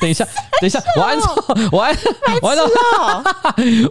[0.00, 0.24] 等一下，
[0.60, 1.34] 等一下，我按错，
[1.72, 1.96] 我按，
[2.42, 2.64] 我按到，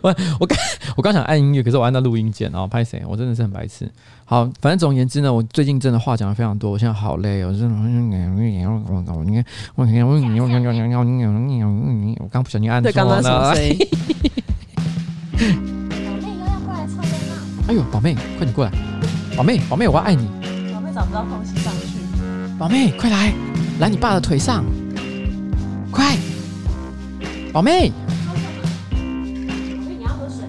[0.02, 0.58] 我我刚
[0.96, 3.04] 我刚想按音乐，可是我按到录音键，然后拍谁？
[3.08, 3.90] 我真的是很白痴。
[4.26, 7.50] 好，反正总而言之呢，我最近真的话讲的非常多，我现在好累哦。
[7.50, 7.76] 我真的，
[12.20, 12.94] 我刚不小心按错了。
[12.94, 13.78] 刚刚什么声音？
[17.68, 18.72] 哎呦，宝妹，快点过来！
[19.36, 20.28] 宝妹，宝妹，我要爱你。
[20.72, 21.98] 宝妹找不到空隙上去。
[22.60, 23.34] 宝妹，快来，
[23.80, 24.64] 来你爸的腿上，
[25.96, 26.18] 快！
[27.54, 27.90] 宝妹。
[27.90, 27.94] 宝妹，
[28.92, 30.44] 你要喝水。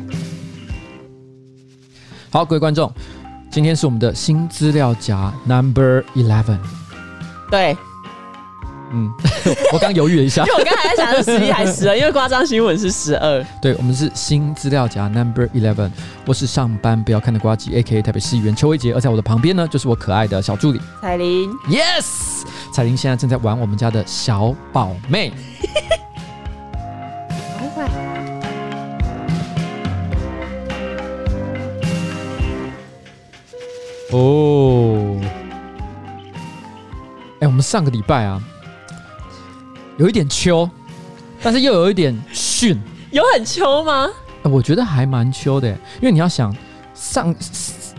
[2.30, 2.92] 好，各位观众，
[3.48, 6.58] 今天是我们的新资料夹 Number Eleven。
[7.48, 7.76] 对。
[8.92, 9.12] 嗯，
[9.72, 13.44] 我刚犹豫了一下，因为我刚才在想是十一还是十二，因为夸张新闻是十二。
[13.60, 15.90] 对，我们是新资料夹 Number Eleven，
[16.24, 18.00] 我是上班不要看的瓜吉，A.K.A.
[18.00, 21.52] 台北市议员邱威杰，而在我的旁边呢，就是我可爱的小助理彩玲。
[21.68, 25.32] Yes，彩玲现在正在玩我们家的小宝妹。
[34.12, 35.18] 哦，
[37.40, 38.40] 哎，我们上个礼拜啊。
[39.98, 40.68] 有一点秋，
[41.42, 42.78] 但是又有一点逊。
[43.10, 44.08] 有很秋吗？
[44.42, 46.54] 我觉得还蛮秋的，因为你要想
[46.94, 47.34] 上，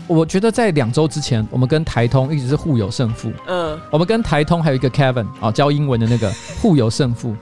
[0.06, 3.32] 我觉得在两周之前，我们跟台通一直是互有胜负。
[3.46, 6.32] 嗯，我们跟台通还有一个 Kevin 啊，教英文的那个
[6.62, 7.34] 互有胜负。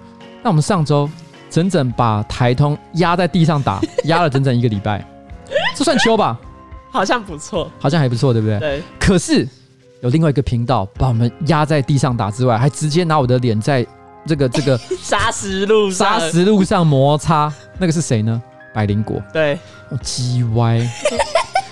[0.42, 1.08] 那我们上周
[1.50, 5.06] 整整把台通压在地上打， 压了整整一个礼拜，
[5.76, 6.38] 这算秋吧？
[6.90, 8.58] 好像不错，好像还不错，对不对？
[8.58, 8.82] 对。
[8.98, 9.46] 可是
[10.00, 13.86] 有另外一个频道把我们压在地上打之外，还直接拿我的脸在。
[14.26, 18.42] 这个这个 沙石路砂石路上摩擦，那个是谁呢？
[18.74, 19.22] 百灵果。
[19.32, 20.78] 对，我鸡歪。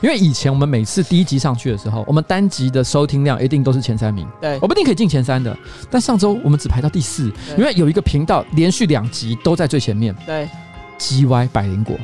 [0.03, 4.29] 因为以前我们每次第一集上去的时候，我们单集的收听量一定都是前三名。
[4.39, 5.57] 对，我不一定可以进前三的。
[5.91, 10.15] 但上周我们只排到第四，因为有一个频道连续两集都在最前面。
[10.27, 10.47] 对，
[10.99, 11.97] 鸡歪百灵果，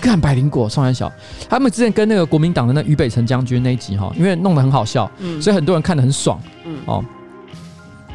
[0.00, 1.12] 干百灵果，宋安小，
[1.46, 7.04] 他们之前跟那个国民党的那俞北辰将军那一集哈，因为弄得很好笑，嗯，所以很多人看得很爽，嗯哦，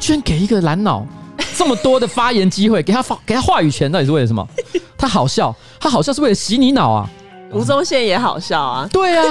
[0.00, 1.06] 居然给一个蓝脑。
[1.56, 4.46] 这么多的发言机会，给他发给他话语权，到底是为了什么？
[4.98, 7.08] 他好笑，他好笑是为了洗你脑啊！
[7.52, 8.88] 吴宗宪也好笑啊！
[8.92, 9.24] 对啊，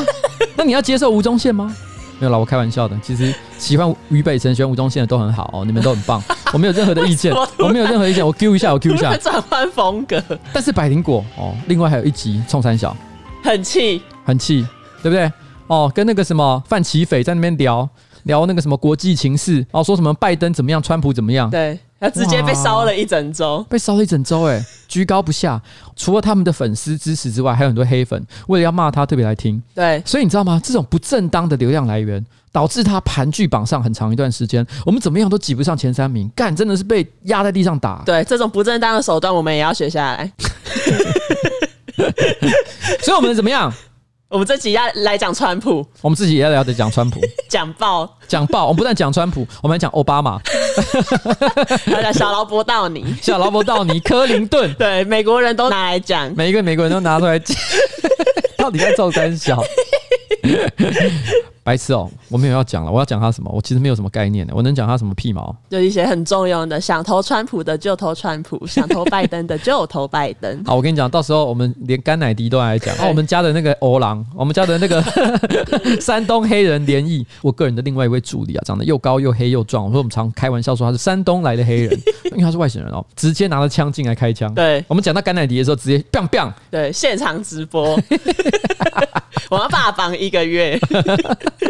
[0.55, 1.75] 那你要接受吴宗宪吗？
[2.17, 2.97] 没有啦，我开玩笑的。
[3.03, 8.25] 其实喜欢俞北辰、喜欢吴宗宪的都很好哦，你们都很棒， 我没有任何的意见，我没有任何意见。
[8.25, 10.23] 我 Q 一下，我 Q 一下，转换风格。
[10.53, 12.95] 但是百灵果哦，另外还有一集冲三小，
[13.43, 14.65] 很气，很气，
[15.03, 15.29] 对不对？
[15.67, 17.87] 哦，跟那个什么范奇斐在那边聊
[18.23, 21.49] 聊那个什么国际情势，然后说什么拜登怎么样，川普怎么样？
[21.49, 21.77] 对。
[21.99, 25.61] 他直接被烧了一整周，被烧了一整周，哎， 居高不下。
[25.95, 29.61] 除了他们的粉丝支持之外，还有很多黑粉为了要骂他，特别来听。
[29.73, 30.59] 对，所以你知道吗？
[30.63, 36.29] 这种不正当的流量来源，导致他盘踞榜上很长一段时间，我们怎么样都挤不上前三名。
[36.35, 38.03] 干，真的是被压在地上打。
[38.05, 40.31] 对，这种不正当的手段，我们也要学下来。
[43.01, 43.73] 所以，我们怎么样？
[44.35, 48.65] 我们这集要来讲川普，我们自己也要聊得讲川普， 讲爆，讲爆。
[48.65, 50.41] 我们不但讲川普，我们还讲奥巴马，
[52.13, 57.55] 小劳勃道尼，小劳勃道尼，克林顿， 对，美国人都拿来讲，每一个美国人都拿出来讲，
[58.57, 59.63] 到底在做三小？
[61.65, 63.49] 白痴哦，我没有要讲了，我要讲他什么？
[63.51, 65.53] 我其实没有什么概念的，我能讲他什么屁毛？
[65.67, 70.63] 就一些很重要的，想投川普的就投川普， 想投拜登的就投拜登。
[70.63, 72.93] 好，我跟你讲，到时候我们连甘乃迪都来讲。
[72.97, 75.03] 哦，我们家的那个欧郎， 我们家的那个
[75.99, 79.85] 山东黑人连义，我个人的另外一位助理啊，长得又高又黑又壮。
[79.85, 84.53] 我说我们常开玩笑说他是山东来的黑人，因为他是外省人哦，直接拿着枪进来开枪。
[84.53, 86.53] 对，我们讲到甘乃迪的时候，直接 biang biang。
[86.69, 87.99] 对，现场直播，
[89.49, 90.79] 我要霸榜一个月。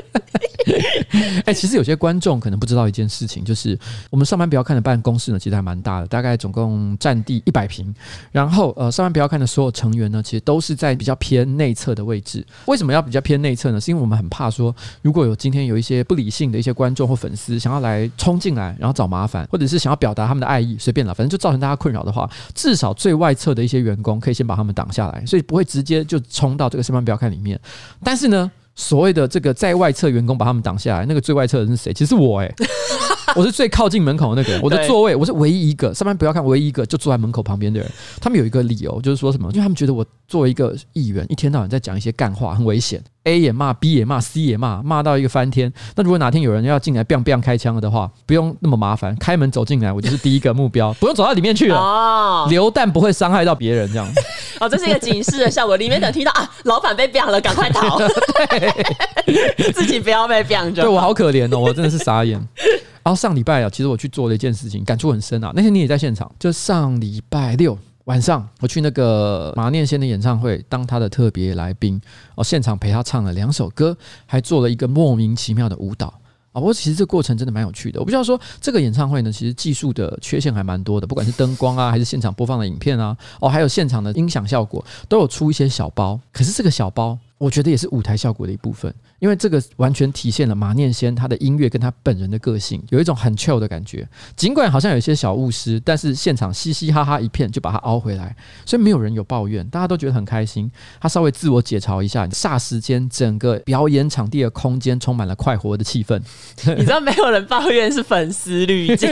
[1.45, 3.77] 哎、欸，其实有些观众可能不知道一件事情，就是
[4.09, 7.93] 我们上班不要看的办公室呢，其实还蛮大的，大概总共占地一百平。
[8.31, 12.45] 然后，呃，上班不要看的所有成员呢，其实都是在比较偏内侧的位置。
[12.65, 13.79] 为什么要比较偏内侧呢？
[13.79, 27.59] 是因为我们很怕说，如果有今天有一些不理性的一些观众或粉丝想要来冲进来，然后找麻烦，或者是想要表达他们的爱意，随便了，反正就造成大家困扰的话，至少最外侧的一些员工可以先把他们挡下来，所以不会直接就冲到这个上班不要看里面。
[28.03, 31.93] 但是呢，所谓的这个在外侧员工把他们挡下来，那个最外侧的人是谁？
[31.93, 32.53] 其实我哎、
[33.35, 37.89] 我是最靠近门口的那个，我的座位我是唯一一个上班不要看唯一一个就坐在门口旁边的人。
[38.21, 39.49] 他们有一个理由，就是说什么？
[39.51, 43.01] 因为他们觉得我作为一个议员，一天到晚在讲一些干话，很危险。
[43.23, 45.73] A 也骂，B 也骂，C 也骂，骂到一个翻天。
[45.95, 51.75] 那如果哪天有人要进来，biang biang 开枪了的话，不用那么麻烦，开门走进来，我就是第一个目标，不用走到里面去了。
[51.81, 54.07] 哦，流弹不会伤害到别人，这样。
[54.61, 55.75] 哦，这是一个警示的效果。
[55.75, 57.97] 里面的听到啊，老板被 biang 了，赶快逃。
[57.97, 60.83] 对，自己不要被 biang 就。
[60.83, 62.39] 对，我好可怜哦，我真的是傻眼。
[63.05, 65.51] 然后上礼拜啊，其实我去做了一件事情，感触很深啊。
[65.55, 72.01] 那天你也在现场，就上礼拜六晚上，我去那个马念先的演唱会，当他的特别来宾，
[72.33, 76.07] 哦，现场陪他唱了两首歌，还做了一个莫名其妙的舞蹈。
[76.51, 77.99] 啊，不过其实这个过程真的蛮有趣的。
[77.99, 86.19] 我不知道说这个演唱会呢，其实技术的缺陷还蛮多的，不管是灯光啊，还是现场播放的影片啊，哦，还有现场的音响效果，都有出一些小包。
[86.31, 88.91] 可是这个小包，我觉得也是舞台效果的一部分。
[89.19, 94.07] 因为这个完全体现了马念先他的音乐跟他本人的个性，有一种很 chill 的感觉。
[94.35, 98.35] 尽管好像有一些小误失，但是现场嘻嘻哈哈一片就把它凹回来，
[98.65, 100.69] 所以没有人有抱怨，大家都觉得很开心。
[100.99, 106.21] 他稍微自我解嘲一下，霎时间整个表演场地的空间充满了快活的气氛。
[106.77, 109.09] 你知道没有人抱怨是粉丝滤镜，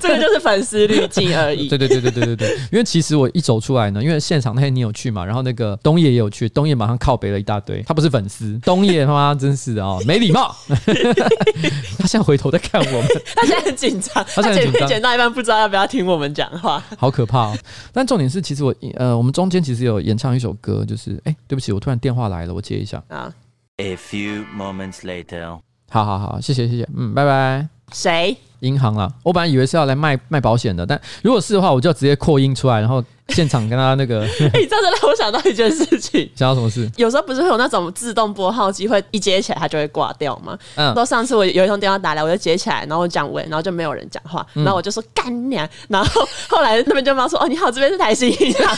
[0.00, 1.66] 这个就是粉丝滤镜而已。
[1.68, 7.55] 对对对对对对对，因为其实我一走出来呢，因为现场那天你有去嘛，然后那个东野也有去，东野马上靠北了一大。
[7.60, 10.54] 对，他不是粉丝，东野他妈真是的哦， 没礼貌。
[11.98, 17.58] 他现在回头在看我们，他现在很紧张， 他剪片剪到一半不知道要不要听我们讲话，好可怕哦。
[17.92, 23.32] 但重点是，其实我呃，我们中间其实有演唱一首歌，就是哎，对不起，我突然电话来了，我接一下啊。
[23.78, 25.58] A few moments later，
[25.90, 27.68] 好好好，谢谢谢谢，嗯，拜拜。
[27.92, 28.36] 谁？
[28.60, 33.02] 银行啦，我本来以为是要来卖卖保险的，但如果是的话，我就要直接扩音出来，然后。
[33.28, 36.28] 现场跟他那个， 哎、欸，这样子让我想到一件事情。
[36.36, 36.88] 想到什么事？
[36.96, 40.56] 有时候不是会有那种自动拨号机，会一接起来它就会挂掉吗？
[40.76, 40.94] 嗯。
[40.94, 48.76] 都上次我有一通电话打来，我就接起来，然后我讲喂，然后就没有人讲话，然后我就说干娘， 然后后来那边就妈说哦你好，这边是台新银行。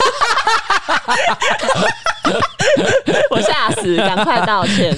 [3.30, 4.94] 我吓死，赶快道歉。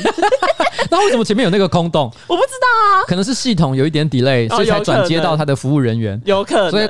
[0.91, 2.13] 那为什么前面有那个空洞？
[2.27, 2.67] 我不知道
[2.99, 6.21] 啊，可能是系统有一点 delay，所以才转接到他的服务人员。
[6.25, 6.89] 有可能，所以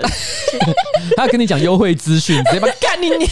[1.16, 3.26] 他跟你讲优惠资讯，直接把干你你。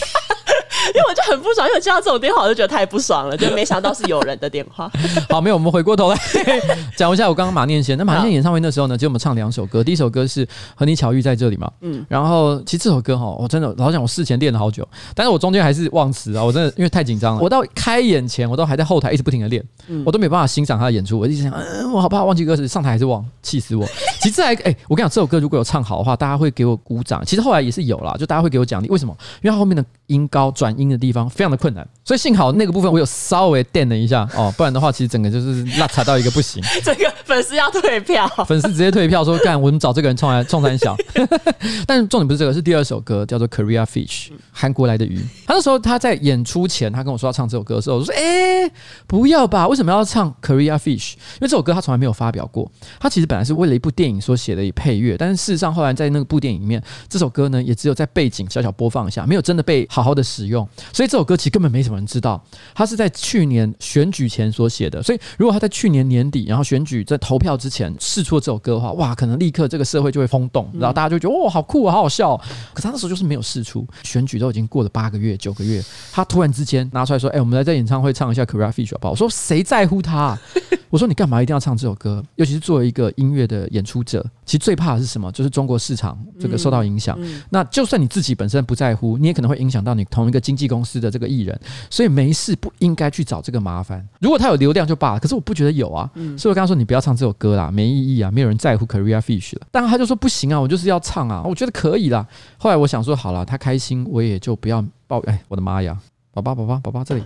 [0.93, 4.91] 因为我就很不爽，因为我接到这种电话我就觉得太不爽了，就没想到是有人的电话。
[5.29, 6.17] 好，没有，我们回过头来
[6.95, 7.97] 讲一下我刚刚马念先。
[7.97, 19.63] 那马念先演唱会那时候呢，就我们唱两首歌，第一首歌是和你巧遇在这里嘛，嗯，然后其实这首歌哈，我真的老想，我事前练了好久，但是我中间还是忘词啊，我真的因为太紧张了，我到开演前我都还在后台一直不停的练，
[20.05, 23.85] 我都没办法欣赏他的演出，我一直想，嗯，我好怕忘记歌词，上台还是忘，气死我。
[24.21, 27.23] 其实还哎，我跟你讲，这首歌如果有唱好的话，大家会给我鼓掌。
[27.25, 29.15] 其实后来也是有啦，就大家会给我奖励，为什么？
[29.41, 36.59] 因为他后面的音高转阴的地方非常的困难，所以幸好那个部分我有稍微垫了一下哦，不然的话其实整个就是拉差到一个不行。
[36.83, 40.97] 这个粉丝要退票，粉丝直接退票说干，我们找这个人冲来冲三小。
[41.85, 45.19] 但是重点不是这个，是第二首歌叫做《Korea Fish》，韩国来的鱼。
[45.45, 48.71] 他那时候他在演出前，他跟我说要唱这首歌的时候，我说：“哎、欸，
[49.05, 51.11] 不要吧，为什么要唱《Korea Fish》？
[51.13, 52.67] 因为这首歌他从来没有发表过。
[52.99, 60.67] 他其实本来是为了一部电影所写的配乐，但是事实上后来在那个部电影里面，这首歌呢也只有在背景小小播放一下，没有真的被好好的使用。
[60.91, 62.43] 所以这首歌其实根本没什么人知道，
[62.73, 65.03] 他是在去年选举前所写的。
[65.03, 72.35] 所以如果他在去年年底，然后选举在投票之前试出了这首歌的话，哇，可能立刻这个社会就会轰动，然后大家就觉得哦，好酷啊，好好笑。
[72.73, 80.41] 可是他那时候就是没有试出，选举都已经过了八个月、九个月，他突然之间拿出来说：“哎，我们来在演唱会唱一下《Korea Fish》好不好？”我说：“谁在乎他啊？”
[80.89, 82.23] 我说：“你干嘛一定要唱这首歌？
[82.35, 85.31] 尤其是作为一个音乐的演出者，其实最怕的是什么？
[85.31, 87.17] 就是中国市场这个受到影响。
[87.49, 91.59] 那就算你自己本身不在乎，你也可能会影响到你同一个经纪公司的这个艺人。
[91.89, 94.07] 所以没事不应该去找这个麻烦。
[94.19, 96.09] 如果他有流量就罢了，可是我不觉得有啊。
[96.37, 99.67] 所以我跟他说：你不要唱这首歌啦，没意义啊，没有人在乎 Korea Fish 了。
[99.71, 102.27] 但他就说不行啊，我就是要唱啊，我觉得可以啦。
[102.57, 105.35] 后来我想说好了，他开心我也就不要抱怨。
[105.35, 105.97] 哎，我的妈呀，
[106.31, 107.23] 宝宝宝宝宝宝，这里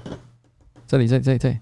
[0.85, 1.57] 这里这里这里这里。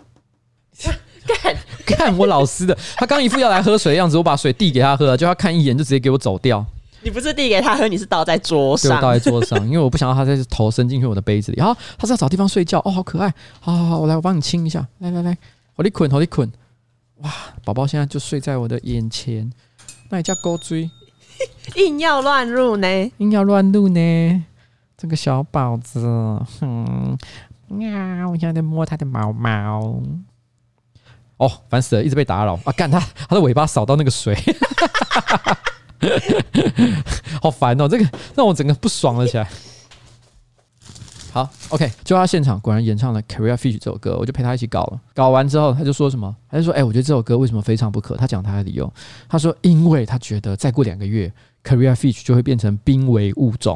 [1.97, 6.65] 干干我老师的，他刚一副要来喝水的样子，我把水递给他喝，就他看一眼就直接给我走掉。
[7.03, 8.91] 你不是递给他喝，你是倒在桌上。
[8.91, 11.57] 对，倒在桌上，因为我不想要他在头伸进去我的杯子里。
[11.57, 13.33] 然后他是要找地方睡觉哦，好可爱。
[13.59, 14.87] 好好好，我来，我帮你亲一下。
[14.99, 15.35] 来来来，
[15.75, 16.51] 好你捆，好你捆。
[17.23, 17.31] 哇，
[17.63, 19.51] 宝宝现在就睡在我的眼前，
[20.09, 20.89] 那也叫勾追，
[21.75, 24.45] 硬要乱入呢，硬要乱入呢。
[24.95, 25.99] 这个小宝子，
[26.61, 27.17] 嗯，
[27.67, 29.99] 喵，我现在在摸他的毛毛。
[31.41, 32.71] 哦，烦死了，一直被打扰啊！
[32.73, 34.37] 干他，他的尾巴扫到那个水，
[37.41, 37.87] 好烦哦！
[37.87, 38.05] 这个
[38.35, 39.49] 让我整个不爽了起来。
[41.31, 44.99] 好，OK，就他现场果然演唱了《Korea Fish》这首歌，我就陪他一起搞了。
[45.15, 46.35] 搞完之后，他就说什么？
[46.47, 48.93] 他就说：“哎、我觉得这首歌为什么非常不可？”他讲他的理由，
[49.27, 51.31] 他说：“因为他觉得再过两个月，
[51.67, 53.73] 《Korea Fish》就会变成濒危物种。”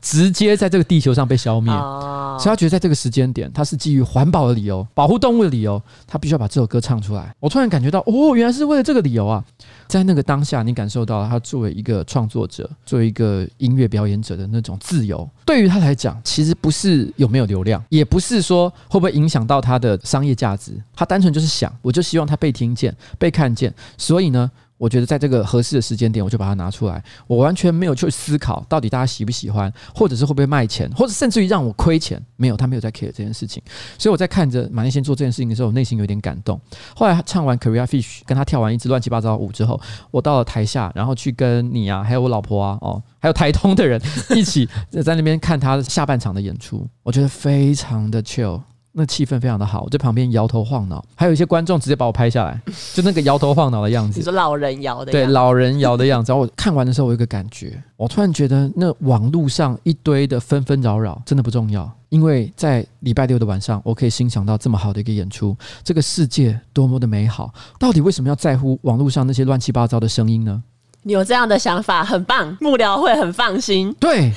[0.00, 1.72] 直接在这个地球上被消灭。
[1.72, 7.34] 哦、所以他觉得在这个时间点，他是基于环保的理由、保护动物的理由，他必须要把这首歌唱出来。
[7.38, 9.44] 我突然感觉到，哦，原来是为了这个理由啊！
[9.88, 15.28] 在那个当下，你感受到他作为一个创作者、作为一个音乐表演者的那种自由。
[15.44, 20.80] 对于他来讲，其实不是有没有流量，也不是说会不会影响到他的商业价值。
[20.94, 23.74] 他单纯就是想，我就希望他被听见、被看见。
[23.98, 24.48] 所以呢，
[24.80, 27.04] 我觉得在这个合适的时间点，我就把它拿出来。
[27.26, 32.18] 我完全没有去思考到底大家喜不喜欢，或者是会不会卖钱，或者甚至于让我亏钱。
[32.36, 33.62] 没有，他没有在 care 这件事情。
[33.98, 36.58] 所以我在看着马念先做这件事情的时候，我内心有点感动。
[36.96, 39.78] 后来唱完 Korea Fish，跟他跳完一支乱七八糟的舞之后，
[40.10, 44.00] 我到了台下，然后去跟你啊，还有我老婆啊，哦，还有台东的人
[44.34, 44.66] 一起
[45.04, 46.88] 在那边看他下半场的演出。
[47.02, 48.62] 我觉得非常的 chill。
[48.92, 52.60] 那气氛非常的好，我在旁边摇头晃脑，还有一些观众直接把我拍下来，
[52.92, 54.18] 就那个摇头晃脑的样子。
[54.18, 55.12] 你说老人摇的？
[55.12, 56.32] 对，老人摇的样子。
[56.32, 67.54] 然后我看完的时候，我有一个感觉，我突然觉得那网络上一堆的纷纷扰扰真的不重要，因为在礼拜六的晚上，我可以欣赏到这么好的一个演出，这个世界多么的美好。
[67.78, 70.62] 到底为什么要在乎网络上那些乱七八糟的声音呢？
[71.04, 73.94] 你有这样的想法，很棒，幕僚会很放心。
[74.00, 74.32] 对，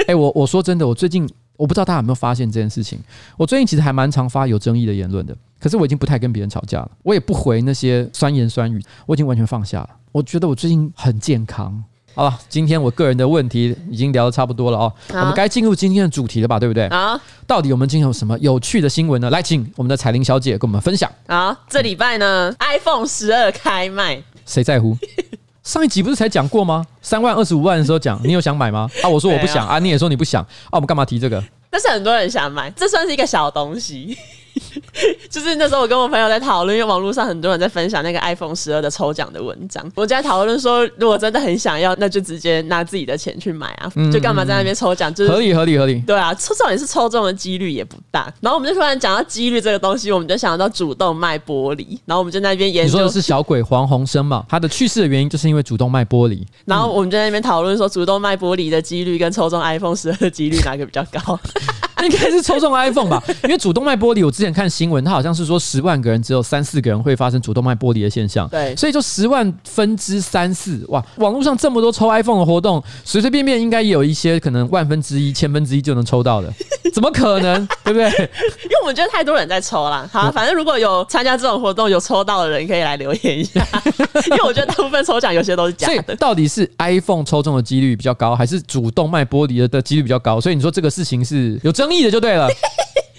[0.00, 1.26] 哎、欸，我我说真的，我最近。
[1.56, 2.98] 我不知道大家有没有发现这件事情。
[3.36, 9.90] 我最近其实还蛮常发有争议的言论的，可是我已经不太跟别人吵架了，我也不回那些酸言酸语，我已经完全放下了。
[10.12, 11.82] 我觉得我最近很健康。
[12.16, 16.60] 好了，今天我个人的问题已经聊得差不多了哦，我们该进入今天的主题了吧？
[16.60, 16.86] 对不对？
[16.86, 19.28] 啊，到底我们今天有什么有趣的新闻呢？
[19.30, 21.10] 来，请我们的彩玲小姐跟我们分享。
[21.26, 24.96] 啊，这礼拜呢，iPhone 十二开卖，谁在乎？
[25.64, 26.86] 上一集不是才讲过吗？
[27.00, 28.86] 三万二十五万的时候讲，你有想买吗？
[29.02, 31.42] 啊，我说我不想啊，你也说你不想啊，我们干嘛提这个？
[31.70, 34.14] 但是很多人想买，这算是一个小东西。
[35.28, 39.84] 就是那时候，我跟我朋友在讨论，因为网络上很多人在分享那个 iPhone 十二的抽奖的文章。
[39.94, 45.12] 我在讨论说，如果真的很想要，那就直接拿自己的钱去买啊，就干嘛在那边抽奖？
[45.12, 46.00] 就是合理合理合理。
[46.06, 48.32] 对啊，抽中也是抽中的几率也不大。
[48.40, 51.98] 然后我们就突然讲到几率这个东西，我们就想到主动脉剥离。
[52.04, 54.44] 然后我们就在那边研究，你说的是小鬼黄鸿生嘛？
[54.48, 56.46] 他的去世的原因就是因为主动脉剥离。
[56.64, 61.38] 然后我们就在那边讨论说，主动脉剥离的几率跟抽中 iPhone 十二的几率哪个比较高？
[62.10, 68.48] 应该是抽中 iPhone 吧，因为主动脉剥离，我之前看新闻，它好像是说十万个人只有三四个人会发生主动脉剥离的现象。
[68.48, 76.52] 对，所以就十万分之三四，哇，网络上这么多抽 iPhone 的活动，随随便便应该也有一些可能万分之一、千分之一就能抽到的，
[76.92, 77.66] 怎么可能？
[77.84, 78.08] 对不对？
[78.08, 80.08] 因为我们觉得太多人在抽了。
[80.12, 83.66] 好，反正如果有参加这种活动有抽到的人，可以来留言一下，
[84.30, 86.16] 因为我觉得大部分抽奖有些都是假的。
[86.16, 90.40] 到底是 iPhone 抽中的几率比较高，还是主动脉剥离的几率比较高？
[90.40, 92.48] 所以你说这个事情是有争议的，就对了。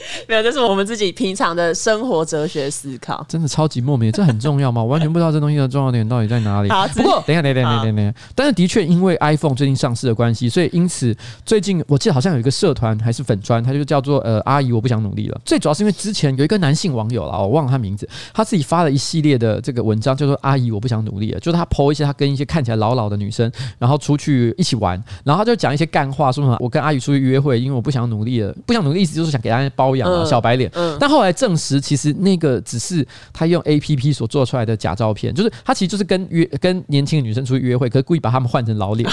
[0.27, 4.81] 没有，这是我们自己平常的生活哲学思考，真的超级莫名，这很重要吗？
[4.81, 6.69] 我 完全不知道这东西的重要点到底在哪里。
[6.69, 15.41] 好，不过等一下，等一下，等一下，等一下，但是的确因为 iPhone 最近上市的关系，所以因此最近我记得好像有一个社团还是粉专，它就叫做呃阿姨我不想努力了。
[15.45, 30.69] 最主要是因为之前有一个男性网友啦，我忘了他名字，他自己发了一系列的这个文章，叫做阿姨我不想努力了，就是他 po 一些他跟一些看起来老老的女生，然后出去一起玩，然后他就讲一些干话，说什么我跟阿姨出去约会，因为我不想努力了，不想努力意思就是想给大家包养啊，小白脸。
[30.73, 39.09] 嗯，但后来证实，其实那个只是他用 APP 所做出来的假照片，就是他其实就是跟约跟年轻的女生出去约会，可是故意把他们换成老脸，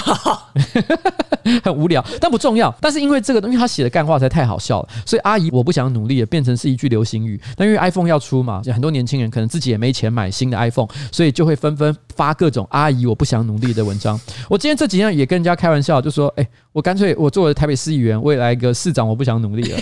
[1.63, 2.73] 很无聊，但不重要。
[2.79, 7.39] 但是因为这个东西，他写的干话太好笑了，所以阿姨我不想努力了，变成是一句流行语。
[7.55, 14.19] 但因为 iPhone 要出嘛，很多年轻人可能自己也没钱买新的 iPhone，所以就会纷纷发各种阿姨我不想努力的文章。
[14.49, 19.79] 我今天这几天也跟人家开玩笑，就说：“哎、欸，我干脆我作为台北市议员，我也来一个市长我不想努力了。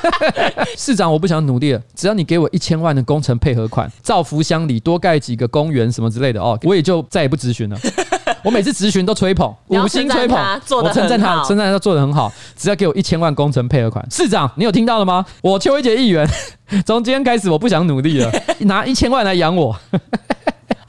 [0.78, 1.10] ”市长。
[1.10, 7.76] 我不想努力了，只要你给我一千万的工程配合款，造福乡里，多盖几个公园什么之类的哦，我也就再也不咨询了。
[8.44, 10.38] 我每次咨询都吹捧，五星吹捧，
[10.70, 12.32] 我称赞他，称赞他做得很好。
[12.56, 15.26] 只要给我一千万工程配合款，市长，你有听到了吗？
[15.42, 16.24] 我邱威杰议员，
[16.86, 19.76] 从今天开始我不想努力了，拿一千万来养我。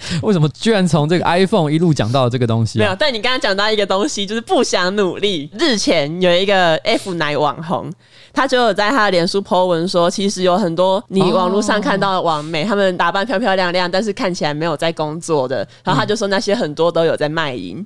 [0.21, 2.79] 为什么居然从这个 iPhone 一路讲到这个东西？
[2.79, 5.49] 没有，但你刚刚讲到一个东西，就是不想努力。
[5.59, 7.91] 日前有一个 F 奶网红。
[8.33, 15.67] 他就有在他的脸书 po 文说，其实有很多你网络上看到的网美，他们打扮漂漂亮亮，但是看起来没有在工作的。
[15.83, 17.85] 然后他就说那些很多都有在卖淫。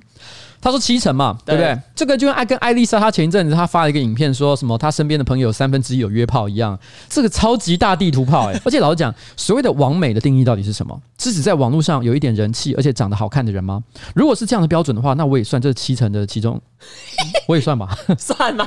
[0.66, 1.78] 他说七成嘛，对不对？
[1.94, 6.76] 这个就跟爱跟艾丽莎，她前一阵子她发了一个影片，说什么她身边的朋友三分之一有约炮一样，
[7.08, 8.60] 这个超级大地图炮哎！
[8.66, 11.00] 而且老实讲，所谓的完美的定义到底是什么？
[11.18, 13.80] 是指在网络上有一点人气，而且长得好看的人吗？
[14.16, 16.60] 如果是这样的标准的话，那我也算这七成的其中，
[17.48, 17.88] 我也算吧？
[18.18, 18.66] 算吗？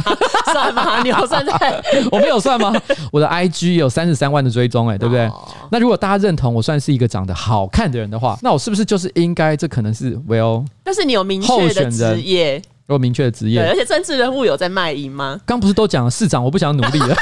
[0.51, 1.01] 算吗？
[1.03, 1.83] 你有算在？
[2.11, 2.73] 我没有算吗？
[3.11, 5.29] 我的 IG 有三十三万的追踪哎，对不对？
[5.71, 9.55] 那如果大家认同我算是一个长得好看的人的话，那我是不是就是应该？
[9.55, 13.61] 这可能是 Well，但是你有明确的职业，有明确的职业。
[13.61, 15.39] 对，而且政治人物有在卖淫吗？
[15.45, 17.15] 刚不是都讲了，市长我不想努力了，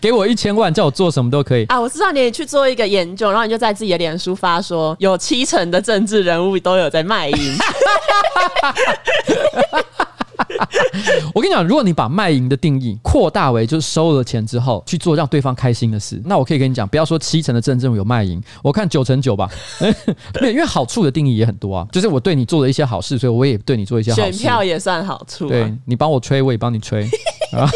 [0.00, 1.80] 给我一千万，叫我做什么都可以啊！
[1.80, 7.56] 我知道你去做一个研究，然后你就在自己的脸书发说，有七成的政治人物都有在卖淫。
[11.34, 19.48] 我跟你讲，如果你把卖淫的定义扩大为就是收了钱之后去做让对方开心的事，那我可以跟你讲，不要说七成的政治人物有卖淫，我看九成九吧。
[20.42, 24.32] 因为好处的定义也很多啊，就是我对你做了一些好事，所以我也对你做一些好事。
[24.32, 25.48] 选票也算好处啊。
[25.48, 27.08] 对，你帮我吹，我也帮你吹。
[27.50, 27.68] 啊，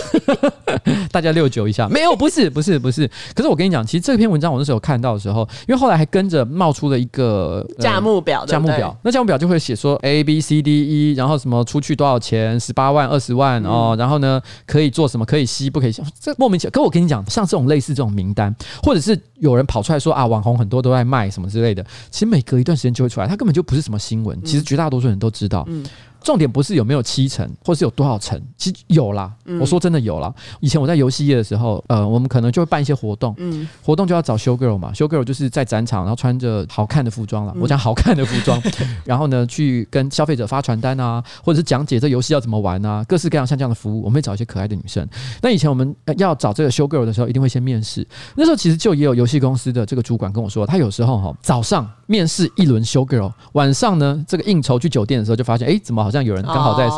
[1.10, 3.10] 大家六九一下，没有，不是，不是，不是。
[3.34, 8.96] 可是我跟你讲，其实这篇文章我那时候有看到的时候，因为后来还跟着冒出了一个价目表，价目表。
[9.02, 16.70] 那价目表就会写说 A B C D E，然后什么出去多少钱，十八万、二十万哦，然后呢可以做什么，可以吸，不可以吸，这莫名其妙。
[16.70, 25.64] 可我跟你讲，像这种类似这种名单，或者是有人跑出来说啊，网红很多都在卖什么之类的，其实每隔一段时间就会出来，他根本就不是什么新闻，其实绝大多数人都知道。
[25.68, 25.84] 嗯。
[26.24, 29.30] 重点不是有没有七成，或是有多少成，其实有啦。
[29.60, 30.32] 我说真的有啦。
[30.60, 37.54] 以前我在游戏业的时候，呃，我们可能就会办一些活动，嗯活动就要找 show girl 嘛，show girl 就是在展场，然后穿着好看的服装啦。
[37.60, 38.60] 我讲好看的服装，
[39.04, 45.06] 然后呢，去跟消费者发传单啊，或者是讲解这游戏要怎么玩啊，各式各样像这样的服务，我们会找一些可爱的女生。
[45.42, 48.06] 那以前我们要找这个 show girl 的时候，一定会先面试。
[48.34, 56.88] 那时候其实就也有游戏公司的这个主管跟我说，他有时候哈早上面试一轮 show girl，晚上呢这个应酬去酒店的时候，就发现哎，怎么好像有人刚好在。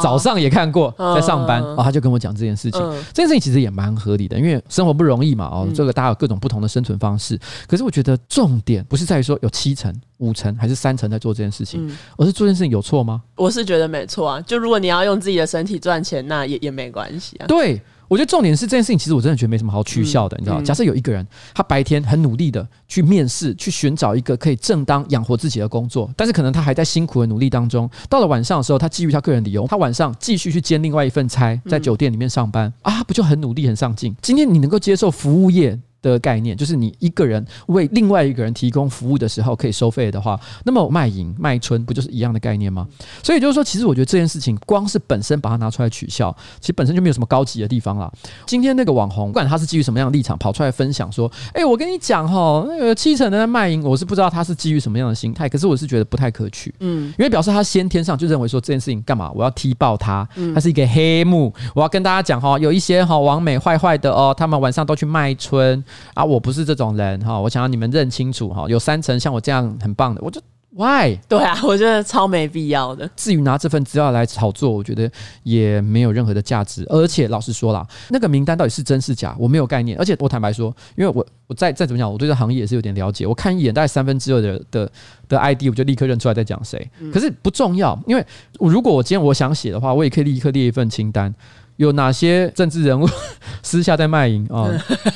[0.00, 2.80] 早上也看过，在上班哦，他就跟我讲这件事情。
[3.12, 7.36] 这件事情其实也蛮合理的，因为生活不容易嘛哦，这个大家有各种不同的生存方式。
[7.66, 11.84] 可是我觉得重点不是在于说有七成、五成还是三成在做这件事情，
[12.16, 13.20] 而是做这件事情有错吗？
[13.34, 14.40] 我是觉得没错啊。
[14.42, 17.46] 就如果你要用自己的身体赚钱，那也也没关系啊。
[17.48, 17.82] 对。
[18.08, 20.62] 我觉得重点是这件事情，其实我真的觉得没什么好取笑的，你知道吗？
[20.62, 27.88] 假设有一个人，他白天很努力的去面试，去寻找一个可以正当养活自己的工作，但是可能他还在辛苦的努力当中。
[28.08, 34.16] 到了晚上的时候，他基于他个人理由，他晚上继续去兼另外一份差，在酒店里面上班啊，不就很努力很上进？
[34.22, 42.86] 今天你能够接受服务业的概念，就是你一个人为另外一个人提供服务的时候可以收费的话，那么卖淫卖春不就是一样的概念吗？
[43.22, 48.12] 所以就是说，其实我觉得这件事情光是本身把它拿出来取笑，其实本身就没有什么高级的地方了。
[48.46, 65.84] 今天那个网红，不管他是基于什么样的立场跑出来分享说，哎，我跟你讲哈，那个七成的在卖淫，我是不知道他是基于什么样的心态，可是我是觉得不太可取，嗯，因为表示他先天上就认为说这件事情干嘛，我要踢爆他，他是一个黑幕，我要跟大家讲哈，有一些哈网美坏坏的哦，他们晚上都去卖春。
[66.14, 70.40] 啊，我不是这种人哈，我想要你们认清楚哈，有三成像我这样很棒的，我就
[70.76, 71.16] why？
[71.28, 73.08] 对啊，我觉得超没必要的。
[73.16, 75.10] 至于拿这份资料来炒作，我觉得
[75.42, 76.84] 也没有任何的价值。
[76.88, 79.98] 而且老实说啦，那个名单到底是真是假，我没有概念。
[79.98, 83.26] 而且我坦白说，因为我我再再怎么讲，我对这行业也是有点了解。
[83.26, 84.90] 我看一眼，大概三分之二的的
[85.28, 86.88] 的 ID，我就立刻认出来在讲谁。
[87.12, 88.24] 可是不重要，因为
[88.60, 91.34] 如果我今天我想写的话，我也可以立刻列一份清单。
[91.78, 93.08] 有哪些政治人物
[93.62, 94.66] 私下在卖淫啊？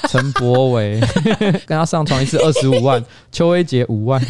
[0.08, 1.00] 陈柏伟
[1.66, 4.20] 跟他上床一次二十五万， 邱威杰五万，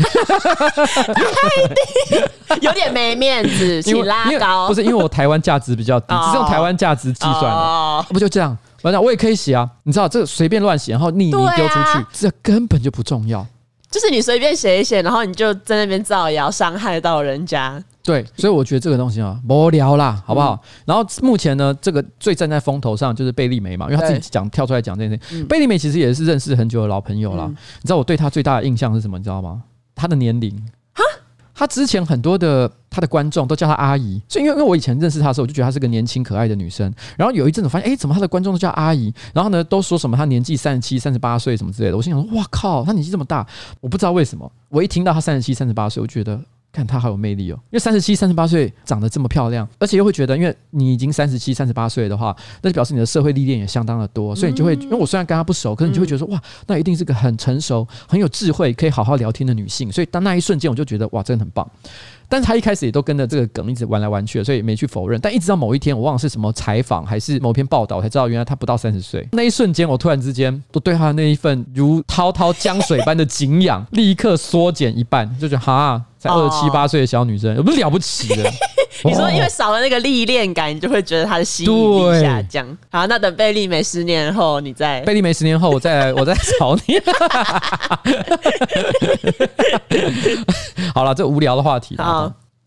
[2.60, 4.66] 有点没面子，请拉高。
[4.68, 8.56] 不是因为我台湾价值比较低，只、是用台湾价值计算的，哦、不就这样？
[8.82, 13.46] 完了，我也可以写啊，你知道这个随便乱写，然后匿名丢出去，啊、这根本就不重要。
[13.92, 17.80] 就是你随便写一写，然后你就在那边造谣，伤害到人家。
[18.02, 20.54] 对，所以我觉得这个东西啊，无聊啦，好不好？
[20.54, 25.46] 嗯、然后目前呢，这个最站在风头上就是贝利梅嘛，因为他自己讲跳出来讲这件事情。
[25.46, 27.44] 贝利梅其实也是认识很久的老朋友啦。
[27.46, 29.18] 嗯、你知道我对他最大的印象是什么？
[29.18, 29.62] 你知道吗？
[29.94, 30.50] 他的年龄。
[31.54, 36.92] 他之前很多的他的观众都叫他阿姨，所以因为因为我以前认识他的时候，我就觉得她是个年轻可爱的女生。
[37.16, 39.12] 然后有一阵子发现，哎，怎么他的观众都叫阿姨？
[39.34, 41.96] 然后呢，都说什么她年纪三十七、三十八岁什么之类的。
[41.96, 43.46] 我心想，哇靠，她年纪这么大，
[43.80, 44.50] 我不知道为什么。
[44.68, 46.40] 我一听到她三十七、三十八岁，我觉得。
[46.72, 59.92] 看她好有魅力哦，因为三十七、三十八岁长得这么漂亮，而且又会觉得，因为你已经三十七、三十八岁的话，那就表示你的社会历练也相当的多，所以你就会，因为我虽然跟她不熟，可是你就会觉得说，哇，那一定是个很成熟、很有智慧、可以好好聊天的女性。
[59.92, 61.70] 所以当那一瞬间，我就觉得，哇，真的很棒。
[62.32, 65.20] 但是他一开始也都跟着这个梗一直玩来玩去的，所以没去否认。
[65.20, 69.28] 但一直到某一天，我忘了是什么采访还是某篇报道，我才知道原来他不到三十岁。
[69.32, 78.50] 那一瞬间，我突然之间都对他的那一份如滔滔江水般的敬仰立刻缩减一半，就觉得哈，才二十七八岁的小女生，有不是了不起的。
[79.04, 82.66] 你说因为少了那个历练感，你就会觉得他的吸引力下降。
[82.90, 87.00] 好，那等贝利梅十年后，你再贝利梅十年后，我再来， 我再找你。
[90.94, 91.96] 好了，这无聊的话题。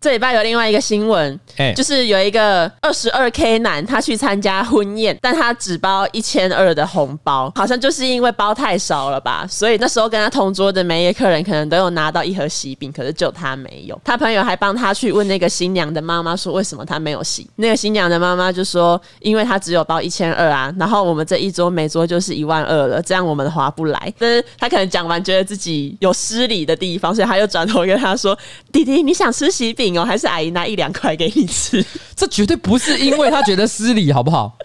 [0.06, 14.00] 这礼拜有另外一个新闻，哎，就是有一个二十二 K 男，他去参加婚宴，但他只包一千二的红包，好像就是因为包太少了吧，所以那时候跟他同桌的每一个客人可能都有拿到一盒喜饼，可是就他没有。
[14.04, 17.50] 他朋友还帮他去问那个新娘的妈妈说，为什么他没有喜？
[17.56, 24.14] 那个新娘的妈妈就说，因为他只有包一千二啊，然后我们这一桌每桌就是一万二了，这样我们划不来。
[24.20, 28.38] 但 是他可能讲完觉得自己有失礼的地方，所以他又转头跟他说
[28.72, 34.58] ：“弟弟，你想吃喜饼还是阿姨拿一两块给你吃？” 这绝对不是因为他觉得失礼，好不好？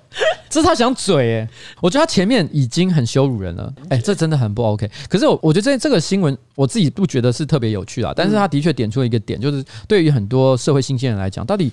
[0.48, 1.48] 这是他想嘴哎，
[1.80, 4.90] 我觉得他前面已经很羞辱人了，哎，这真的很不 OK。
[5.08, 11.70] 可是我我觉得这这个新闻我自己不觉得是特别有趣啊，但是他的确点出了一个点，就是对于很多社会新鲜人来讲，到底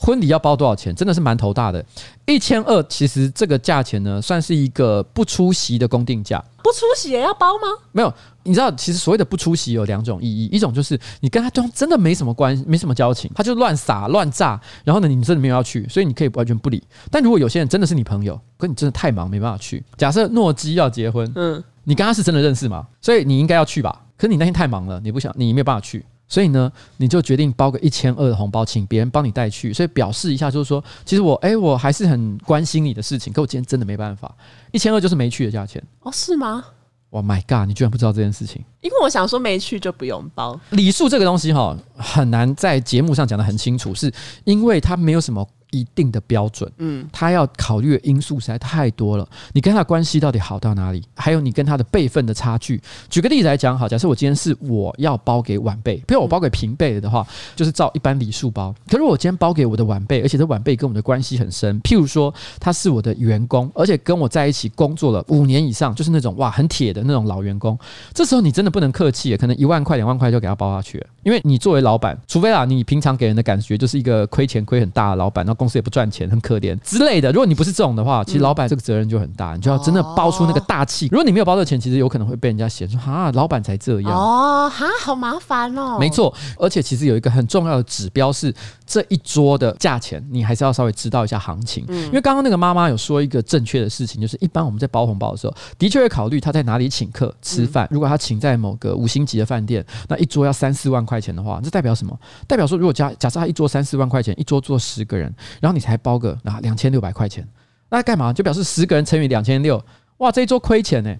[0.00, 1.84] 婚礼要包多少钱，真的是蛮头大的。
[2.26, 6.42] 一千二，其实这个价钱呢，算是一个不出席的公定价。
[6.62, 7.68] 不出席也要包吗？
[7.92, 8.12] 没有，
[8.44, 16.82] 你知道，其实所谓的不出席有两种意义，一种就是你跟他对方真的没什么关系，没什么交情，他就乱撒乱炸，然后呢，你真的没有要去，所以你可以完全不理。
[17.10, 19.84] 但如果有些人真的是你朋友，可你真的太忙没办法去。
[19.98, 22.86] 假设诺基要结婚，嗯，你跟他是真的认识吗？
[23.02, 24.04] 所以你应该要去吧？
[24.16, 26.04] 可是你那天太忙了，你不想，你没有办法去。
[26.30, 33.30] 所以呢，你就决定包个一千二的红包，请别人帮你带去，所以表示一下，就是说，其实我哎、欸，我还是很关心你的事情。
[33.32, 34.34] 可我今天真的没办法，
[34.70, 36.10] 一千二就是没去的价钱哦？
[36.10, 36.64] 是吗？
[37.10, 37.66] 哇，My God！
[37.66, 38.64] 你居然不知道这件事情？
[38.80, 44.10] 因为我想说没去就不用包礼数这个东西哈，很难在节目上讲得很清楚，是
[44.44, 45.46] 因为它没有什么。
[45.70, 49.28] 一定的标准，嗯，他要考虑的因素实在太多了。
[49.52, 51.02] 你跟他的关系到底好到哪里？
[51.14, 52.80] 还有你跟他的辈分的差距。
[53.08, 58.74] 举个例子来讲，好，假设我今天是我要包给晚辈，比如我包给平辈的话，就是照一般礼数包。
[58.88, 67.78] 可是我今天包给我的晚辈，而且这晚辈跟我的关系很深，譬如说他是我的员工，而且跟我在一起工作了五年以上，就是那种哇很铁的那种老员工。
[68.12, 77.30] 这时候你真的不能客气，可能一万块两万块就给他包下去了，因为你作为老板，除非啊你平常给人的感觉就是一个亏钱亏很大的老板，公司也不赚钱，很可怜之类的。
[77.30, 81.06] 如果你不是这种的话，其实老板这个责任就很大，你就要真的包出那个大气。
[81.12, 85.98] 如果你没有包这个钱，其实有可能会被人家嫌说哈，老板才这样哦，哈，好麻烦哦。
[86.00, 88.54] 没错，而且其实有一个很重要的指标是
[88.90, 91.84] 这一桌的价钱，你还是要稍微知道一下行情。
[91.88, 97.86] 因为刚刚那个妈妈有说一个正确的事情，就是一般我们在包红包的时候，的确会考虑他在哪里请客吃饭。
[97.88, 102.18] 如果他请在某个五星级的饭店，那一桌要三四万块钱的话，这代表什么？
[102.48, 107.46] 代表说，如果假假设他一桌三四万块钱，一桌坐十个人，然后你才包个啊两千六百块钱，
[107.90, 108.32] 那干嘛？
[108.32, 109.80] 就表示十个人乘以两千六，
[110.16, 111.14] 哇，这一桌亏钱呢。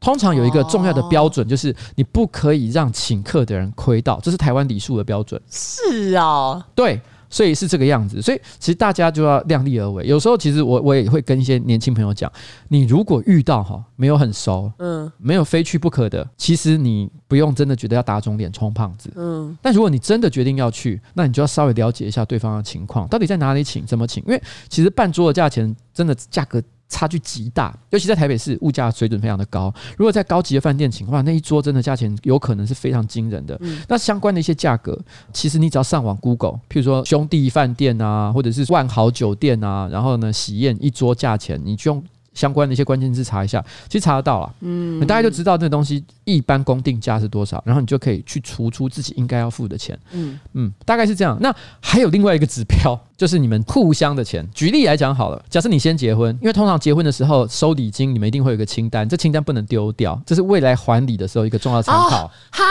[0.00, 5.40] 通常有一个重要的标准，就是你不可以让请客的人亏到，这是台湾礼数的标准。
[5.50, 7.00] 是啊，对。
[7.28, 10.06] 所以是这个样子，所以其实大家就要量力而为。
[10.06, 12.30] 有时候其实我我也会跟一些年轻朋友讲，
[12.68, 19.58] 你如果遇到哈没有很熟，嗯，没有非去不可的，其实你不用真的觉得要打肿脸充胖子，嗯。
[19.60, 26.62] 但如果你真的决定要去，那你就要稍微了解一下对方的情况，到底在哪里请，怎么请，因为其实半桌的价钱真的价格。
[26.88, 29.72] 差距极大，尤其在台北市，物价水准非常的高。
[29.96, 33.56] 如果在高级的饭店请的话，那一桌真的价钱有可能是非常惊人的。
[33.60, 34.98] 嗯、那相关的一些价格，
[35.32, 42.04] 其实你只要上网 Google，譬如说兄弟饭店啊，或者是万豪酒店啊，然后呢喜宴一桌价钱，你就用。
[42.36, 51.36] 相关的一些关键字查一下，其实查得到了，嗯，大家就知道这个东西一般公定价是多少，然后你就可以去除出自己应该要付的钱，嗯嗯，大概是这样。
[51.40, 54.46] 那还有另外一个指标，就是你们互相的钱。
[54.54, 62.30] 举例来讲好了，假设你先结婚，因为通常结婚的时候收礼金，你们一定会有一个清单，这清单不能丢掉，这是未来还礼的时候一个重要参考。
[62.50, 62.62] 哈，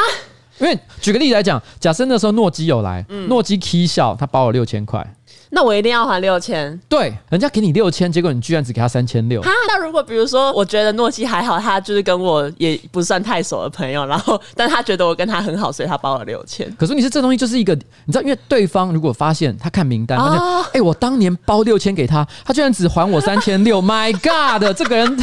[0.60, 5.16] 因为举个例子来讲，假设那时候诺基有来，诺基 K 笑他包了六千块。
[5.56, 9.42] 那我一定要还六千，对，人家给你六千，结果你居然只给他三千六。
[9.42, 16.70] 哈那如果比如说，我觉得诺基还好，他就是跟我也不算太熟的朋友，然后 但他觉得我跟他很好，所以他包了六千。
[16.78, 25.18] 可是你是这东西就是一个，你知道，因为对方如果发现他看名单，发现哎、欸，我当年包六千给他，他居然只还我三千六， My God，这个人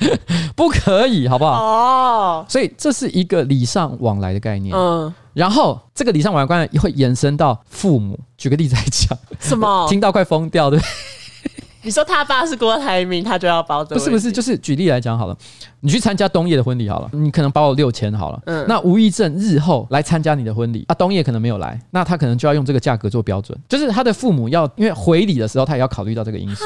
[0.56, 1.62] 不可以，好不好？
[1.62, 4.74] 哦，所以这是一个礼尚往来的概念。
[4.76, 5.12] 嗯。
[5.32, 8.18] 然后这个礼尚往来观念会延伸到父母。
[8.36, 9.86] 举个例子来讲，什么？
[9.88, 10.80] 听到快疯掉，对？
[11.82, 13.96] 你说他爸是郭台铭，他就要包的？
[13.96, 15.36] 不是不是，就是举例来讲好了，
[15.80, 26.64] 你去参加东叶的婚礼好了，你可能包我六千好了，嗯，那吴亦正日后来参加你的婚礼，啊，东叶可能没有来，那他可能就要用这个价格做标准，就是他的父母要因为回礼的时候，他也要考虑到这个因素。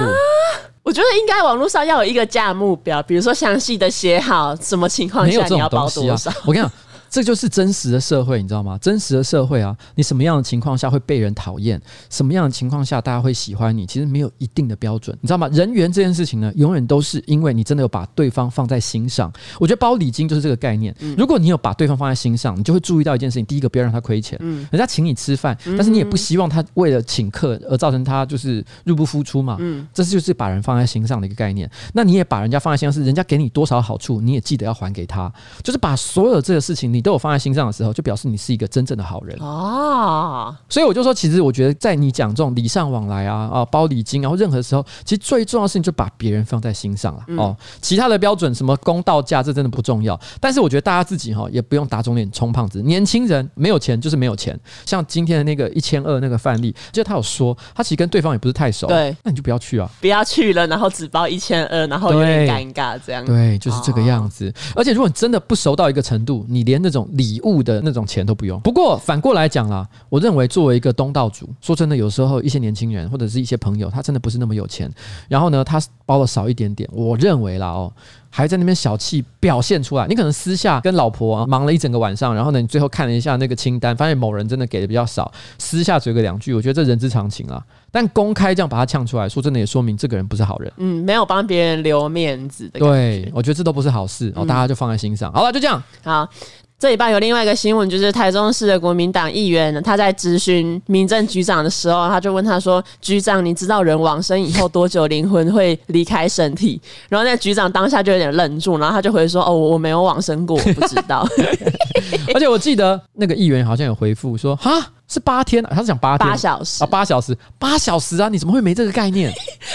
[0.84, 6.30] 我觉得应该网络上要有一个价目表，比如说详细的写好什么情况下你要包多少。
[6.44, 6.72] 我跟你讲。
[7.14, 8.77] 这就是真实的社会，你知道吗？
[8.79, 11.81] 真实的社会啊，你什么样的情况下会被人讨厌？
[12.11, 13.87] 什么样的情况下大家会喜欢你？
[13.87, 15.46] 其实没有一定的标准，你知道吗？
[15.53, 19.33] 人缘这件事情呢，永远都是因为你真的有把对方放在心上。
[19.61, 20.92] 我觉得包礼金就是这个概念。
[21.16, 24.37] 如果你有把对方放在心上，你就会注意到一件事情：第一个，不要让他亏钱。
[24.42, 29.57] 嗯，人家请你吃饭，但是你也不希望他为了请客而造成他就是入不敷出嘛。
[29.61, 31.70] 嗯，这就是把人放在心上的一个概念。
[31.92, 35.33] 那你也把人家放在心上，是人家给你多少好处，你也记得要还给他。
[35.62, 40.58] 就是把所有这个事情你都有放在心上的时候，就表示你是一个真正的好人啊。
[40.68, 47.56] 所以我就说，其实我觉得在你讲这种礼尚往来啊啊包礼金，然后任何时候，其实最重要的事情就把别人放在心上了哦。
[47.80, 50.18] 其他的标准什么公道价，这真的不重要。
[50.40, 52.82] 但是我觉得大家自己哈也不用打肿脸充胖子。
[52.82, 54.58] 年轻人没有钱就是没有钱。
[54.86, 63.24] 像今天的那个一千二那个范例，就他有说他其实跟对方也不是太熟，对，那你就不要去啊，不要去了，然后只包一千二，然后有点尴尬这样。
[63.24, 64.52] 对，就是这个样子。
[64.74, 68.59] 而且如果你真的不熟到一个程度，你连那种礼物的那种钱都不用。
[68.61, 74.90] 不过反过来讲啦，我认为作为一个东道主，说真的，有时候一些年轻人或者是一些朋友，他真的不是那么有钱，
[75.28, 77.92] 然后呢，他包的少一点点，我认为啦哦。
[78.37, 87.64] 还在那边小气表现出来，你可能私下跟老婆啊忙了一整个晚上，然后呢，你最后看了一下那个清单，发现某人真的给的比较少，私下嘴个两句，我觉得这人之常情啊。
[87.92, 90.72] 但公开这样把他呛出来，说真的也说明这个人不是好人。
[90.78, 92.80] 嗯，没有帮别人留面子的。
[92.80, 95.33] 对，我觉得这都不是好事，然后大家就放在心上。
[95.33, 95.80] 好了，就这样。
[96.02, 96.28] 好。
[96.76, 111.26] 这礼拜有另外一个新闻，就是台中市的国民党议员，他在咨询民政局长的时候，他就问他说：“局长，你知道人往生以后多久灵魂会离开身体？”然后那局长当下就有点愣住，然后他就回说：“哦，我没有往生过，我不知道。
[112.34, 119.32] ”而且我记得那个议员好像有回复说：“哈，是八天，他是讲八天八小时啊，八小时，八小时啊，你怎么会没这个概念？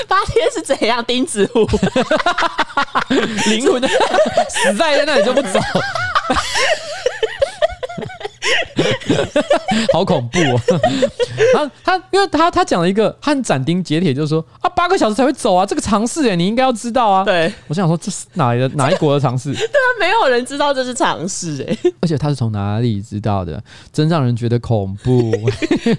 [0.07, 1.03] 八天是怎样？
[1.05, 1.61] 钉子户
[3.49, 5.59] 灵魂死在那里就不走。”
[9.93, 10.61] 好恐怖哦！
[11.53, 17.23] 他他，因为他他讲了一个，他很斩钉截铁，就是说啊，八个小时才会走啊，这个常识哎，你应该要知道啊。
[17.23, 19.51] 对，我想说这是哪里的哪一国的常识？
[19.53, 23.61] 对啊，没有人知道这是常识哎，而且他是从哪里知道的？
[23.91, 25.31] 真让人觉得恐怖。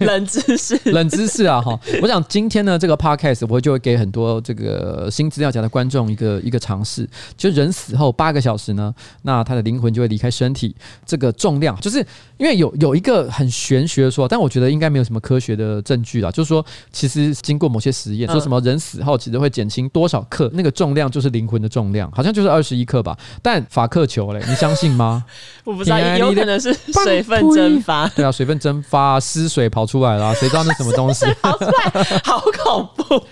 [0.00, 1.60] 冷知识，冷知识啊！
[1.60, 10.74] 哈，我想今天呢，这个 podcast 我就会给很多这个新资料夹的观众一个一个尝试，就人死后八个小时呢，那他的灵魂就会离开身体，
[11.06, 12.04] 这个重量就是。
[12.40, 16.30] 因为有有一个很玄学的说，但我觉得应该没有什么科学的证据啦。
[16.30, 23.14] 就是说，其实经过某些实验，说什么人死后其实会减轻多少克，那个重量就是灵魂的重量，好像就是二十一克吧。
[23.42, 25.22] 但法克球嘞，你相信吗？
[25.64, 26.72] 我不知道，有可能是
[27.04, 28.08] 水分蒸发。
[28.08, 31.26] 对啊，水分蒸发，湿水跑出来了，谁知道那什么东西？
[31.42, 33.22] 跑出来，好恐怖。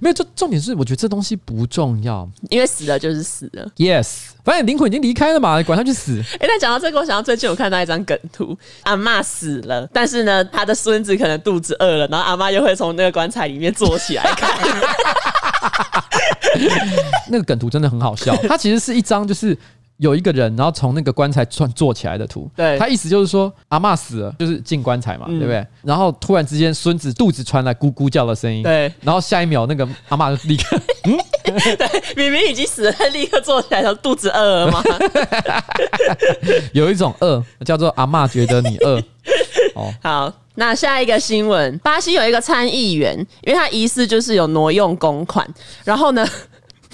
[0.00, 3.66] 没有，这重点是我觉得这东西不重要，因为死了就是死了。
[3.76, 4.08] Yes，
[4.44, 6.22] 反正灵魂已经离开了嘛，管他去死。
[6.34, 14.50] 哎，那讲到这个，我想到最近我看到一张梗图，阿嬷死了，但是呢，他的孙子可能肚子饿了，然后阿嬷又会从那个棺材里面坐起来看。
[17.30, 19.56] 那个梗图真的很好笑，它其实是一张就是。
[20.02, 25.64] 有一个人，然后从那个棺材坐坐起来的图，对，他意思就是说阿嬷死了，就是进棺材嘛，嗯、对不对？
[25.82, 31.16] 然后突然之间，孙子肚子传来咕咕叫的声音，对，然后下一秒那个阿嬷就立刻，嗯，
[31.78, 34.82] 对，明明已经死了，他立刻坐起来，说肚子饿了吗？
[36.74, 39.00] 有一种饿叫做阿嬷觉得你饿。
[39.76, 45.48] 哦，好，那下一个新闻，巴西有一个参议员，因为他疑似就是有挪用公款，
[45.84, 46.26] 然后呢？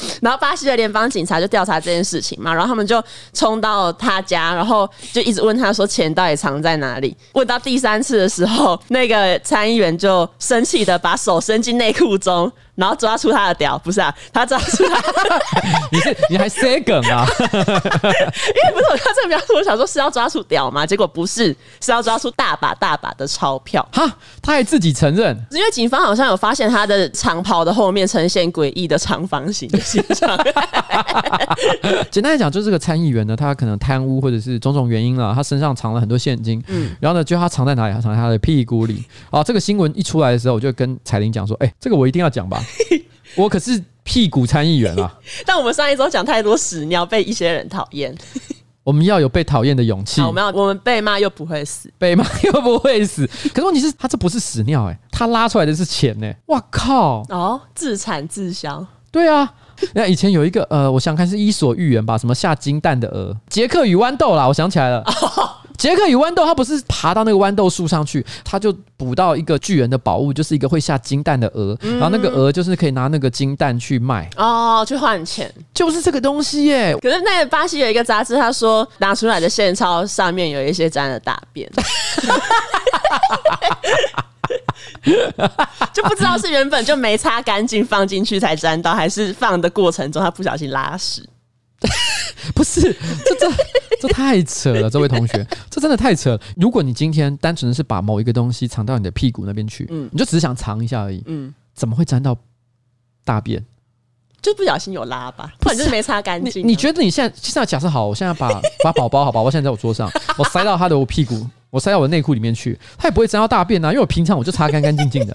[0.23, 7.17] 然后巴西的联邦警察就调查这件事情嘛，然后他们就冲到他家，然后就一直问他说钱到底藏在哪里。
[7.33, 12.51] 问到第三次的时候，那个参议员就生气的把手伸进内裤中。
[12.79, 15.03] 然后抓出他的屌，不是啊，他抓出他
[15.91, 17.27] 你是你还塞梗啊？
[17.43, 20.87] 因为不是我看这个描述，我想说是要抓出屌吗？
[20.87, 23.87] 结果不是，是要抓出大把大把的钞票。
[23.93, 24.09] 哈，
[24.41, 30.39] 他还自己承认，因为警方好像有发现他的长袍的后面呈现诡异的长方形的形状。
[32.13, 36.63] 简单来讲，就是这个参议员呢，他可能贪污或者是种种原因了，他身上藏了很多现金。
[36.69, 37.95] 嗯，然后呢，就他藏在哪里？
[37.95, 39.05] 他藏在他的屁股里。
[39.31, 42.63] 啊，这个新闻一出来的时候，我就跟彩玲讲说：“哎、欸，这个我一定要讲吧。”
[43.37, 45.15] 我可是屁股参议员啊！
[45.47, 48.15] 但我们上一周讲太多屎尿，被一些人讨厌。
[48.83, 50.23] 我们要有被讨厌的勇气。
[50.23, 53.27] 我们要，我们被骂又不会死，被骂又不会死。
[53.53, 56.37] 可是问题是，他这不是屎尿哎、欸，他拉出来的是钱呢、欸！
[56.47, 57.23] 哇靠！
[57.29, 58.87] 哦，自产自销。
[59.11, 59.53] 对啊，
[59.93, 65.05] 那以前有一个呃，我想看是伊索寓言吧，什么下金蛋的鹅，杰克与豌豆啦，我想起来了。
[65.79, 76.97] 杰克与豌豆，他不是爬到那个豌豆树上去，他就捕到一个巨人的宝物，就是一个会下金蛋的鹅，嗯、然后那个鹅就是可以拿那个金蛋去卖哦，去换钱，就是这个东西耶。
[77.01, 81.71] 可是那个巴西有一个杂志，他说拿出来的现钞上面有一些沾了大便，
[85.95, 91.25] 就不知道是原本就没擦干净放进去才沾到，还是放的过程中他不小心拉屎。
[92.55, 93.53] 不是，这这
[94.01, 96.41] 这太扯了，这位同学，这真的太扯了。
[96.57, 102.37] 如果你今天单纯的是把某一个东西藏到你的屁股那边去，嗯，你就只是想藏一下而已，嗯，怎么会沾到
[103.25, 103.65] 大便？
[104.41, 106.63] 就不小心有拉吧，不然就是没擦干净。
[106.63, 108.49] 你你觉得你现在现在假设好，我现在把
[108.83, 115.35] 把宝宝好，宝宝现在在我桌上，我塞到他的我屁股，我塞到我的内裤里面去，他也不会沾到大便啊，因为我平常我就擦干干净净的。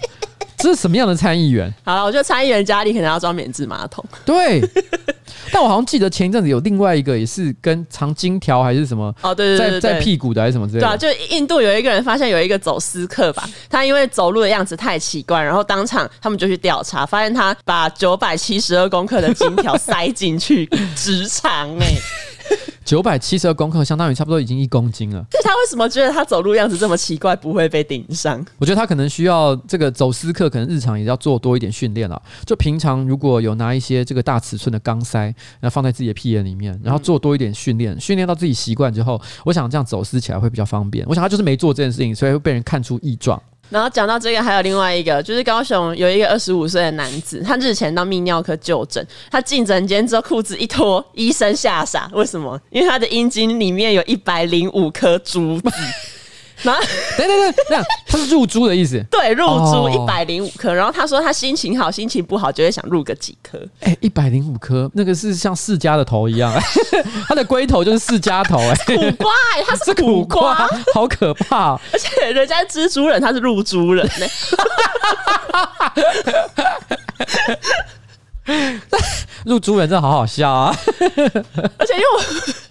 [0.56, 1.72] 这是什么样的参议员？
[1.84, 4.04] 好了，我觉得参议员家里可能要装免治马桶。
[4.24, 4.60] 对，
[5.52, 10.86] 但我好像记得前一阵子有另外一个也是跟藏金条还是什么哦，对对对，对，在在屁股的还是什么之类的。
[10.86, 21.94] 对啊，就印度有一个人发现有一个走私客吧，他因为走路的样子太奇怪，然后当场他们就去调查，发现他把九百七十二公克的金条塞进去直肠哎、欸。
[22.84, 25.24] 九百七十二公克，相当于差不多已经一公斤了。
[25.30, 28.44] 就他为什么觉得他走路样子这么奇怪，不会被顶上？
[28.58, 32.20] 我觉得他可能需要这个走私客，可能日常也要做多一点训练了。
[32.44, 35.20] 就平常如果有拿一些这个大尺寸的钢塞，
[35.60, 41.06] 然后放在自己的屁眼里面，然后做多一点训练，训练到自己习惯之后，我想这样走私起来会比较方便。
[41.08, 43.40] 我想他就是没做这件事情，所以会被人看出异状。
[43.70, 52.60] 然后讲到这个，还有另外一个，就是高雄有一个二十五岁的男子，他日前到泌尿科就诊，他进诊间之后裤子一脱，医生吓傻，为什么？
[52.70, 55.70] 因为他的阴茎里面有一百零五颗珠子。
[56.62, 56.78] 那
[57.18, 59.02] 等等等，这样他是入珠的意思？
[59.10, 60.72] 对，入珠一百零五颗。
[60.72, 63.58] 然后他说他心情好，心情不好就会想入个几颗。
[63.80, 66.52] 哎、欸，一百零五颗，那个是像释迦的头一样，
[67.28, 68.58] 他的龟头就是释迦头。
[68.58, 69.32] 哎，苦瓜，
[69.66, 71.80] 他是苦瓜，是苦瓜，好可怕、喔！
[71.92, 74.26] 而且人家蜘蛛人，他是入珠人呢。
[79.44, 80.74] 入珠人真的好好笑啊！
[81.78, 82.22] 而且因为我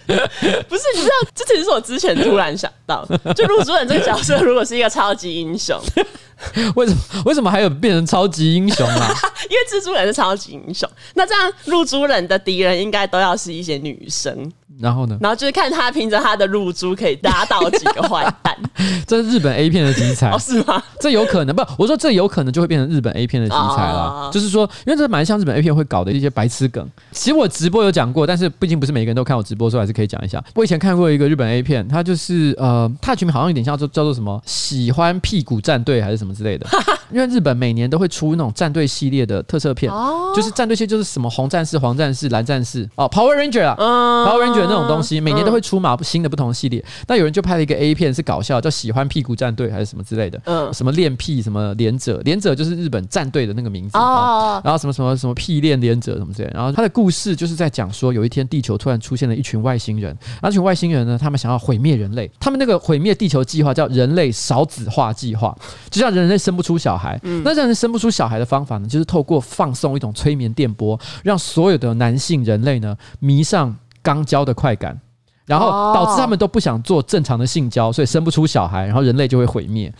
[0.68, 5.80] 不是你知道，这其实是我之前突然想到， 就露珠人这个角色，如果是一个超级英雄，
[6.76, 9.14] 为什么为什么还有变成超级英雄啊？
[9.50, 14.52] 因为蜘蛛人是超级英雄，那这样露珠人的敌人应该都要是一些女生。
[14.80, 15.16] 然后呢？
[15.22, 18.58] 然后就是看他凭着他的露珠可以打倒几个坏蛋。
[19.06, 20.40] 这是日本 A 片的题材哦？
[20.40, 20.84] 是吗？
[21.00, 21.64] 这有可能不？
[21.78, 24.00] 我说这有可能就会变成日本 A 片的题材了。
[24.00, 26.90] 哦、就是说，因为这蛮像日本 A 片会搞的一些白痴梗。
[27.12, 30.44] 其实我直播有讲过，但是毕竟不是每个人都看我直播，所以还是可以讲一下。
[30.56, 36.66] 我以前看过一个日本 A 片，它就是呃，它的全名好像有点像叫叫做什么“喜欢屁股战队”还是什么之类的。
[37.14, 45.44] 因为日本每年都会出那种战队系列的特色片，哦、就是战队系就是什么红战士、黄战士、蓝战士哦，Power Ranger 啊、嗯、，Power Ranger 那种东西，每年。
[45.44, 65.56] 都会出嘛新的不同系列，那有人就拍了一个 A 片，是搞笑，叫喜欢屁股战队还是什么之类的，嗯，什么恋屁什么连者，连者就是日本战队的那个名字哦，然后什么什么什么屁恋连者什么之类的，然后他的故事就是在讲说，有一天地球突然出现了一群外星人，那群外星人呢，他们想要毁灭人类，他们那个毁灭地球计划叫人类少子化计划，
[65.90, 74.98] 就像人类生不出小孩，嗯，那让人生不出小孩的方法呢，就是透过放送一种催眠电波，让所有的男性人类呢迷上肛交的快感。
[75.46, 79.94] 然后导致他们都不想做正常的性交，所以生不出小孩，然后人类就会毁灭。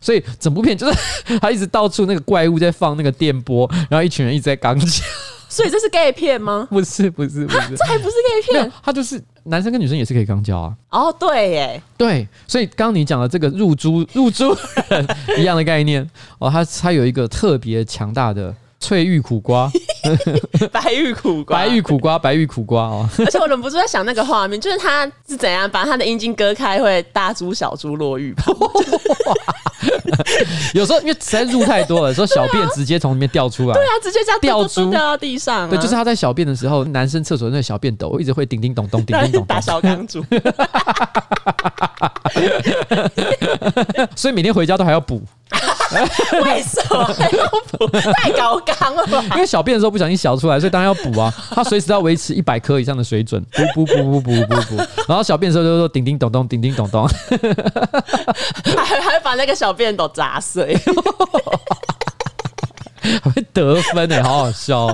[0.00, 0.98] 所以整部片就是
[1.38, 5.04] 他一直到处那个怪物在放那个电波，然后一群人一直在肛交。
[5.48, 6.66] 所以这是 gay 片吗？
[6.70, 8.72] 不是，不是，不是， 这还不是 gay 片。
[8.82, 10.74] 他就是男生跟女生也是可以肛交啊。
[10.90, 12.28] 哦，对耶，对。
[12.46, 14.56] 所以刚刚你讲的这个入猪 入猪
[14.88, 15.06] 人
[15.38, 16.08] 一样的概念
[16.38, 18.54] 哦，他他有一个特别强大的。
[18.80, 19.68] 翠玉苦瓜，
[20.70, 23.08] 白玉苦瓜，白玉苦瓜，白玉苦瓜哦！
[23.18, 28.46] 而且我忍不住在想那个画面，就是他是怎样把他的阴茎割开，会大猪小猪落玉盘。
[30.74, 33.74] 有时候因为实在入太多了，有时候小便直接从里面掉出来。
[33.74, 35.68] 对啊，直接这样掉猪掉到地上，啊。
[35.68, 40.24] 对，就是他在小便的时候，男生厕所那个小便斗一直会叮叮咚咚，叮叮咚咚， 打小钢珠。
[44.14, 45.22] 所以每天回家都还要补。
[46.44, 47.86] 为什么还要补？
[48.12, 49.24] 太高刚了吧？
[49.34, 51.32] 因为小便的时候不小心小出来，所以当然要补啊。
[51.50, 53.42] 他随时要维持一百颗以上的水准，
[53.74, 54.76] 补补补补补补补。
[55.08, 57.08] 然后小便的时候就说叮叮咚咚，叮叮咚咚，
[58.76, 60.76] 还还把那个小便都砸碎。
[63.22, 64.86] 还会得分呢、好好笑、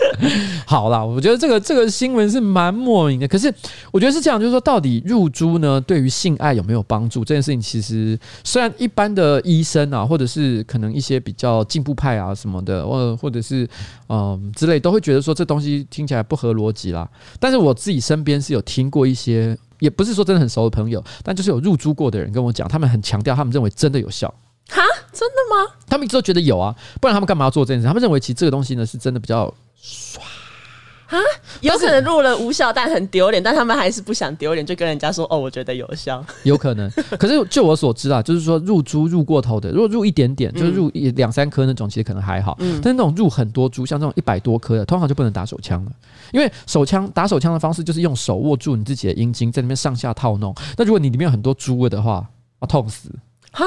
[0.64, 3.28] 好啦，我觉得这个这个新闻是蛮莫名的。
[3.28, 3.52] 可是
[3.90, 7.22] 我觉得是这样，就是说，到底入珠呢，对于性爱有没有帮助？
[7.22, 13.68] 这件事情其实虽然一般的医生啊，或者是可能一些比较进步派啊什么的，或或者是
[14.08, 17.06] 嗯之类，都会觉得说这东西听起来不合逻辑啦。
[17.38, 19.56] 但是我自己身边是有听过一些。
[19.82, 24.32] 也不是说真的很熟的朋友，但就是有入珠过的人跟我讲，他们很强调，他们认为真的有效。
[24.68, 24.80] 哈，
[25.12, 25.74] 真的吗？
[25.88, 27.86] 他们一直都觉得有啊，不然他们干嘛要做这件事？
[27.88, 30.24] 他们认为其实这个东西呢，是真的比较爽。
[31.12, 31.18] 啊，
[31.60, 42.56] 有可能入了无效，但很丢脸，但他们还是不想丢脸，就跟人家说：“哦，我觉得有效。”有可能，可是就我所知啊，就是说入珠入过头的，如果入一点点，就是入一两三颗那种，其实可能还好。
[42.60, 45.92] 嗯，但是那种入很多珠，像这种一百多颗的，通常就不能打手枪了，
[46.32, 50.54] 因为手枪打手枪的方式就是用手握住你自己的阴茎，在那边上下套弄。
[50.78, 52.26] 那如果你里面有很多珠的话，
[52.58, 53.10] 啊，痛死！
[53.52, 53.66] 哈，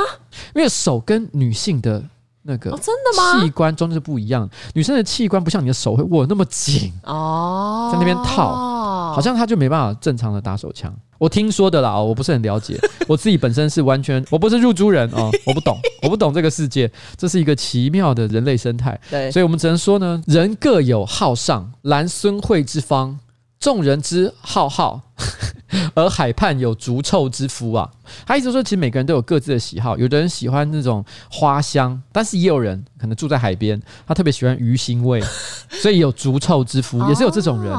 [0.56, 2.04] 因为手跟女性的。
[2.48, 3.42] 那个真的吗？
[3.42, 10.94] 器官中是不一样，女生的器官不像你的手会握那么紧哦，在那边套，好像她就没办法正常的打手枪。
[11.18, 12.78] 我听说的啦，我不是很了解，
[13.08, 19.00] 我自己本身是完全，我不是入珠人哦，我不懂， 我不懂这个世界，这是一个奇妙的人类生态。
[19.10, 23.18] 对，所以我们只能说呢，人各有好上，兰孙会之芳，
[23.66, 25.02] 众人之浩浩。
[25.96, 27.90] 而海畔有足臭之夫啊！
[28.26, 35.20] 他意思说，其实每个人都有各自的喜好，有的人喜欢那种花香，但是也有人可能住在海边，他特别喜欢鱼腥味，
[35.82, 37.74] 所以有足臭之夫，也是有这种人。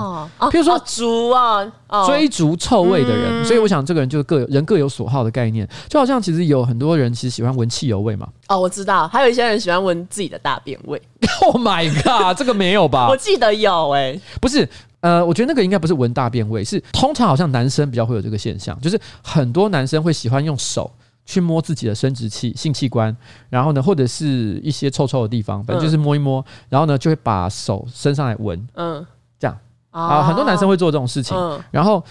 [0.50, 1.72] 譬如说足啊，
[2.06, 8.26] 追逐臭味的人，所以我想这个人就各有人各有所好的概念，就好像其实有很多人其实喜欢闻汽油味嘛。
[8.48, 11.00] 哦，我知道，还有一些人喜欢闻自己的大便味。
[11.42, 13.08] Oh my god，这个没有吧？
[13.08, 14.68] 我记得有哎、欸，不是。
[15.06, 20.90] 呃，我觉得那个应该不是闻大便味，是通常好像男生比较会有这个现象，就是很多男生会喜欢用手
[21.24, 23.16] 去摸自己的生殖器、性器官，
[23.48, 29.06] 然后呢，或者是一些臭臭的地方，反正就是摸一摸，然后呢，就会把手伸上来闻，嗯，
[29.38, 29.56] 这样
[29.92, 31.36] 啊，很多男生会做这种事情，
[31.70, 32.02] 然后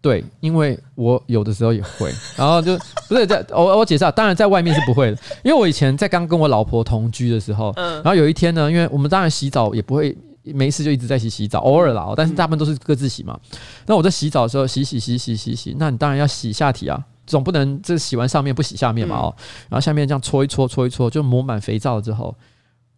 [0.00, 2.76] 对，因为我有的时候也会， 然后就
[3.08, 10.16] 不是在我我解释啊，当然在外面是不会的，因为我以前在刚跟我老婆同居的时候，然后有一天呢，因为我们当然洗澡也不会。
[10.54, 13.38] 没事就一直在洗洗澡，偶尔啦，但是大部分都是各自洗嘛。
[13.86, 19.34] 那我在洗澡的时候洗洗洗洗洗洗，那你当然要洗下体啊，总不能这洗完上面不洗下面嘛哦。
[19.68, 22.34] 然后下面这样搓一搓搓一搓，就抹满肥皂了之后，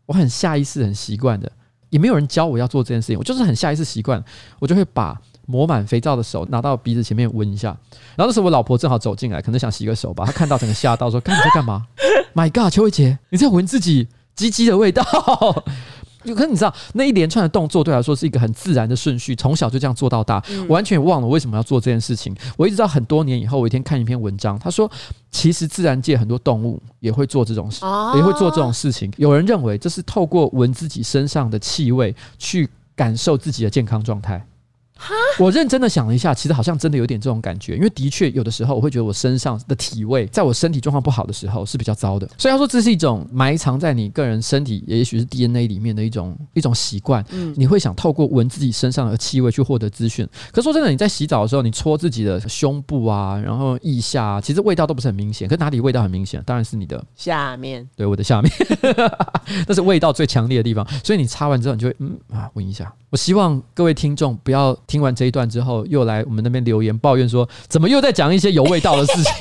[0.07, 1.51] 我很下意识很习惯的，
[1.89, 4.23] 也没有人教我要做这件事情，我就是很下意识习惯，
[4.59, 7.77] 我就会把抹满肥皂的手拿到鼻子前面闻一下。
[8.17, 11.87] 然后那时候我老婆正好走进来，可能想洗个手吧，她看到整个吓到说：“看你在干嘛
[12.35, 15.03] ？”My God，邱慧杰，你在闻自己鸡鸡的味道。
[16.23, 22.35] 可是你知道那一连串的动作对我来说是一个很自然的顺序，从小就这样做到大，我完全忘了为什么要做这件事情。
[22.57, 24.91] 我一直到很多年以后，我一天看一篇文章，他说
[25.31, 27.85] 其实自然界很多动物也会做这种事，
[28.16, 29.12] 也会做这种事情。
[29.16, 34.45] 有人认为这是透过闻自己身上的气味去感受自己的健康状态。
[35.39, 42.29] 我认真的想了一下，其实好像真的有点这种感觉，因为的确有的时候我会觉得我身上的体味，在我身体状况不好的时候是比较糟的。
[42.37, 47.25] 所以他说这是一种埋藏在你个人身体，也许是 DNA 里面的一种一种习惯。
[47.31, 50.27] 嗯，你会想透过闻自己身上的气味去获得资讯。
[50.53, 55.49] 可是说真的，你在洗澡的时候，你搓自己的胸部啊，然后腋下啊，其实味道都不是很明显。
[55.49, 56.43] 可哪里味道很明显？
[56.45, 57.89] 当然是你的下面。
[57.97, 58.53] 对，我的下面，
[59.67, 60.87] 那是味道最强烈的地方。
[61.05, 62.93] 所以你擦完之后，你就会嗯啊闻一下。
[63.11, 69.32] 我希望各位听众不要听完这一段之后又来我们那边留言抱怨说，怎么又在讲一些有味道的事情？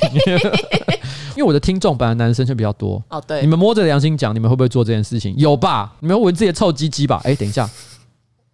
[1.34, 3.20] 因为我的听众本来男生就比较多哦。
[3.26, 5.34] 对，你们摸着良心讲，你们会不会做这件事情？
[5.36, 5.92] 有吧？
[5.98, 7.20] 你们闻自己的臭鸡鸡吧？
[7.24, 7.68] 哎，等一下，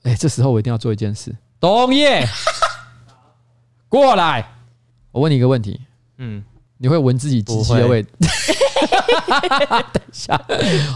[0.04, 1.36] 哎，这时候我一定要做一件事。
[1.60, 2.26] 冬叶，
[3.90, 4.52] 过来，
[5.12, 5.78] 我问你一个问题。
[6.16, 6.42] 嗯，
[6.78, 8.02] 你会闻自己鸡鸡的味？
[9.92, 10.40] 等一下，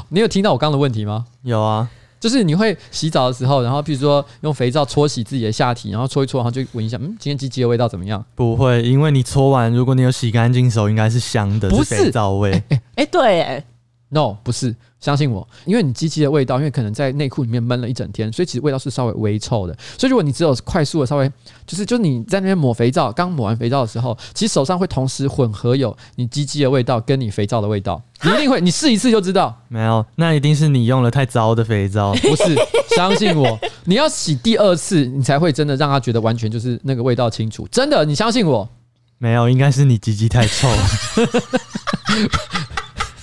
[0.08, 1.26] 你有听到我刚刚的问题吗？
[1.42, 1.90] 有啊。
[2.20, 8.22] 就是你会洗澡的时候，然后譬如说用肥皂搓洗自己的下体，然后搓一搓，然后就闻一下，嗯，今天鸡鸡的味道怎么样？
[8.34, 12.52] 不会，因为你搓完，如果你有洗干净手，应该是香的，不是肥皂味。
[12.70, 13.64] 哎、欸欸欸，对，哎
[14.10, 14.76] ，no，不是。
[15.00, 19.74] 相信我，因为你鸡鸡的味道，因为可能在内裤里面闷了一整天，所以其实味道是稍微微臭的。
[19.96, 21.26] 所以如果你只有快速的稍微，
[21.66, 29.58] 就是就是你在那边抹肥皂，刚抹完肥皂的时候，其实手上会同时混合有你鸡鸡的味道跟你肥皂的味道，你一定会，你试一次就知道。
[29.68, 32.12] 没有，那一定是你用了太糟的肥皂。
[32.16, 32.54] 不是，
[32.94, 37.66] 相信我， 你要洗第二次，你才会真的让他觉得完全就是那个味道清楚。
[37.72, 38.68] 真的，你相信我。
[39.16, 40.68] 没有，应该是你鸡鸡太臭。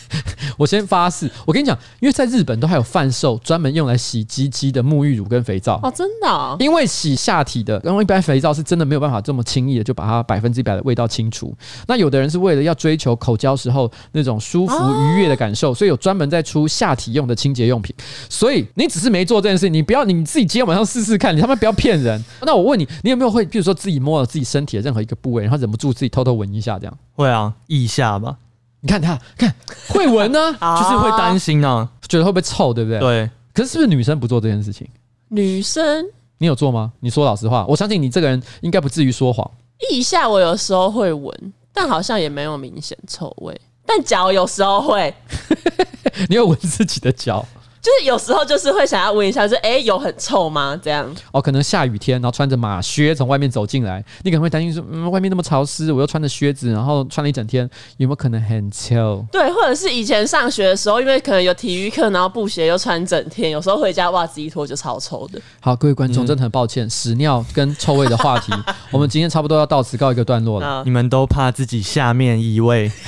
[0.58, 6.56] 我先发誓，我跟你讲，因为在日本都还有贩售专门用来洗鸡鸡的沐浴乳跟肥皂哦，真的、哦。
[6.60, 11.56] 因为洗下体的，然后一般肥皂是真的没有办法这么轻易的就把它百分之一百的味道清除。
[11.88, 17.96] 那有的人是为了要追求口交时候那种舒服愉悦的感受，哦、所以有专门在出下体用的清洁用品。
[18.30, 22.24] 所以你只是没做这件事，你不要你自己今天晚上试试看，你他妈不要骗人。
[22.42, 26.98] 那我问你，你有没有会，比如说自己摸了自己身体的任何一个部位，然后忍不住自己偷偷闻一下，这样？
[27.14, 28.38] 会啊，腋下吧。
[28.82, 29.54] 你看他，看
[29.90, 33.00] 会闻呢， 就是会担心呢、啊，觉得会不会臭，对不对？
[33.00, 33.30] 对。
[33.54, 34.88] 可是是不是女生不做这件事情？
[35.30, 36.06] 女生，
[36.38, 36.94] 你有做吗？
[37.00, 39.50] 你说老实话，我相信你这个人应该不至于说谎。
[39.92, 43.60] 腋下我有时候会闻，但好像也没有明显臭味。
[43.86, 45.14] 但脚有时候会，
[46.30, 47.46] 你有闻自己的脚？
[47.88, 50.78] 就是有时候就是会想要问一下，就是哎、欸，有很臭吗？
[50.84, 59.26] 这样哦，可能下雨天，然后穿着马靴从外面走进来，你可能会担心说，嗯，外面那么潮湿，我又穿着靴子，然后穿了一整天，有没有可能很臭？
[59.32, 65.40] 对，或者是以前上学的时候，因为可能有体育课，然后布鞋又穿整天，有时候回家袜子一脱就超臭的。
[65.62, 68.52] 好，各位观众，真的很抱歉，屎尿跟臭味的话题，
[68.92, 70.84] 我们今天差不多要到此告一个段落了。
[70.84, 72.92] 你们都怕自己下面异味？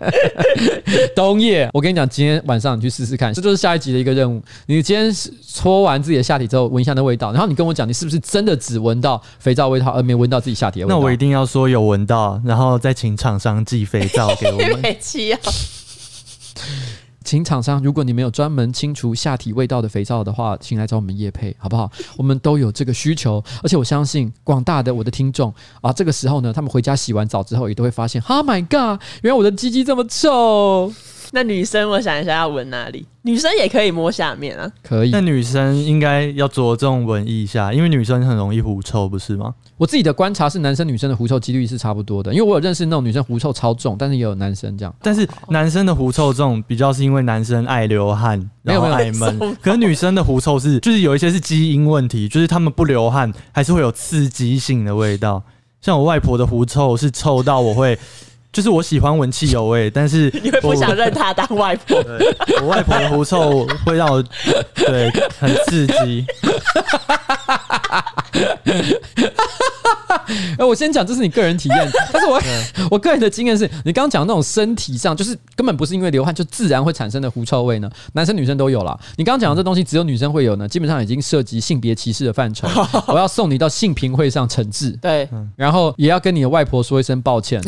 [1.14, 4.00] 冬夜，我跟你讲，今天晚上你去试试看，这就是下一集的。
[4.00, 5.14] 一个任务，你今天
[5.46, 10.98] 搓完自己的下体之后，闻一下那味道，然后你跟我讲，你是不是真的只闻到肥皂味道，而没闻到自己下体的味道？
[10.98, 14.96] 那我一定要说有闻到，然后再请厂商寄肥皂 给我们。
[17.22, 21.90] 请厂商，如果你没有专门清除下体味道的肥皂的话，请来找我们叶配，好不好？
[22.16, 25.52] 我们都有这个需求，而且我相信广大的我的听众
[25.82, 30.90] 啊，这个时候呢，他们回家洗完澡之后，也都会发现，Oh my God，原来我的鸡鸡这么臭。
[31.32, 33.06] 那女生，我想一下要闻哪里？
[33.22, 35.10] 女生也可以摸下面啊，可以。
[35.10, 39.54] 那女生应该要着重闻一下，因为女生很容易狐臭，不是吗？
[39.76, 44.94] 我自己的观察是，男生女生的狐臭几率是差不多的，因为我有认识那种女生狐臭超重，但是也有男生这样。
[45.02, 49.38] 但是男生的狐臭重比较是因为男生爱流汗，然后爱闷。
[49.62, 55.42] 可是女生的狐臭是，就是有一些是基因问题，就是他们不流汗还是会有刺激性的味道。
[55.80, 57.98] 像我外婆的狐臭是臭到我会。
[58.52, 62.02] 就是我喜欢闻汽油味， 但是你会不想认她当外婆？
[62.62, 64.22] 我外婆的狐臭会让我
[64.74, 66.26] 对很刺激。
[70.58, 72.40] 哎， 我先讲，这是你个人体验，但是我
[72.90, 78.98] 我个人的经验是，你刚刚讲那种身体上，就是根本不是因为流汗就自然会产生的狐臭味呢，男生女生都有啦。
[79.16, 82.68] 你刚刚讲的这东西只有女生会有呢，基本上已经涉及性别歧视的范畴。
[83.06, 87.62] 我要送你到性平会上惩治，对，然后也要跟你的外婆说一声抱歉。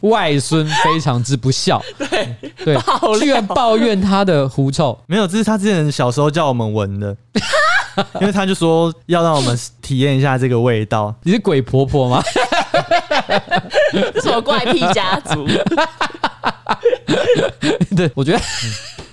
[0.00, 2.34] 外孙非常之不孝，对
[2.64, 2.76] 对，
[3.20, 7.16] 居然抱怨他的狐臭，没有，这是他之前小时候叫我们闻的，
[8.20, 11.14] 因为他就说要让我们体验一下这个味道。
[11.22, 12.22] 你是鬼婆婆吗？
[14.14, 15.46] 这什么怪癖家族？
[17.96, 18.40] 对，我觉得。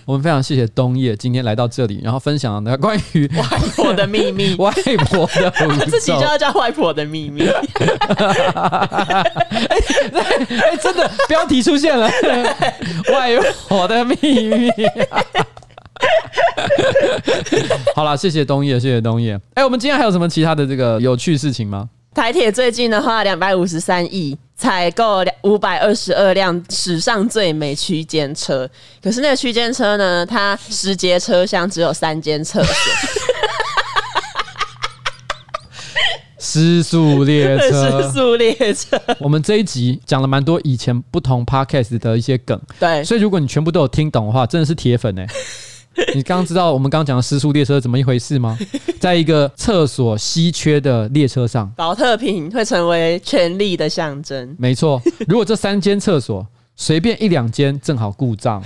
[0.06, 3.44] 我们非常谢谢冬夜今天来到这里，然后分享的关于 外
[3.76, 4.72] 婆的秘密，外
[5.06, 5.52] 婆的
[5.88, 7.48] 自己就要叫外婆的秘密。
[7.48, 7.62] 哎、
[10.72, 12.10] 欸，真的标题出现了，
[13.14, 13.38] 外
[13.70, 14.70] 婆的秘密。
[17.96, 19.36] 好了，谢谢冬夜，谢谢冬夜。
[19.54, 21.88] 哎、欸，我们今天还有什么其他的这个有趣事情吗？
[22.14, 28.70] 台铁最近的话，两百五十三亿采购两五百二十二辆史上最美区间车，
[29.02, 32.74] 可是那个区间车呢，它十节车厢只有三间厕所。
[36.38, 39.02] 失速列车， 失速列车。
[39.20, 45.28] 我们这一集讲了蛮多以前不同 podcast 的一些梗，对，所以如果你全部都有听懂的话，真的是铁粉哎。
[46.16, 48.58] 你刚刚知道我们刚刚讲的失速列车怎么一回事吗？
[49.00, 54.56] 在一个厕所稀缺的列车上，保特瓶会成为权力的象征。
[54.58, 58.64] 没错，如果这三间厕所随便一两间正好故障，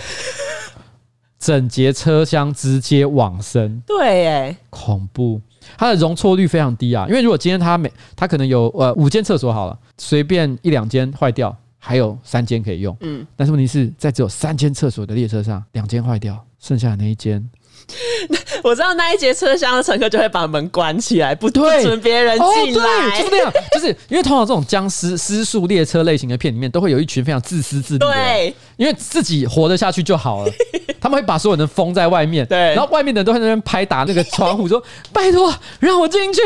[1.40, 3.82] 整节车厢直接往生。
[3.86, 5.42] 对，哎，恐怖！
[5.78, 12.96] 它的容错率非常低啊，因为如果今天它每它可能有呃五间厕所好了，随便一两间坏掉，还有三间可以用。
[13.02, 16.42] 嗯，但是问题是在只有三间厕所的列车上，两间坏掉。
[16.60, 17.50] 剩下的那一间，
[18.64, 23.18] 我知道那一节车厢的乘客就会把门关起来，不 准别人进来。
[23.18, 30.52] 就是这样，就是因为通常这种僵尸失速列车类型的片里面，都会有一群非常自私自利的人，对，因为自己活得下去就好了。
[31.00, 34.82] 他们会把所有人封在外面， 对，然后外面的人都在那边拍打那个窗户，说：
[35.14, 36.42] “拜托，让我进去。”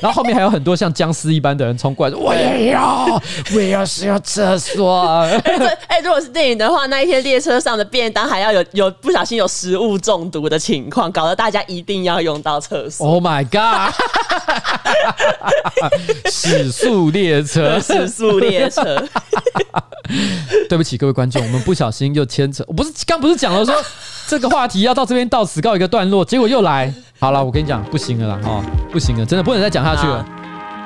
[0.00, 3.20] 然后后面还有很多像僵尸一般的人冲过来，说：“我也要，
[3.54, 5.00] 我也要使用厕所。”
[5.44, 13.06] 哎，哎，如果是电影的话，那一天列车上的便当还要有有不小心有食物中毒的情况，搞得大家一定要用到厕所。
[13.06, 13.94] Oh my god！
[16.30, 19.02] 失速列车，失速列车。
[20.68, 23.74] 对不起各位观众，我们不小心又牵扯，我不是刚不是讲了说
[24.28, 26.92] 这个话题要到这边到此告一个段落，结果又来。
[27.18, 30.24] 好了，我跟你讲，不行了啦，哦，不行了，真的不能再讲下去了。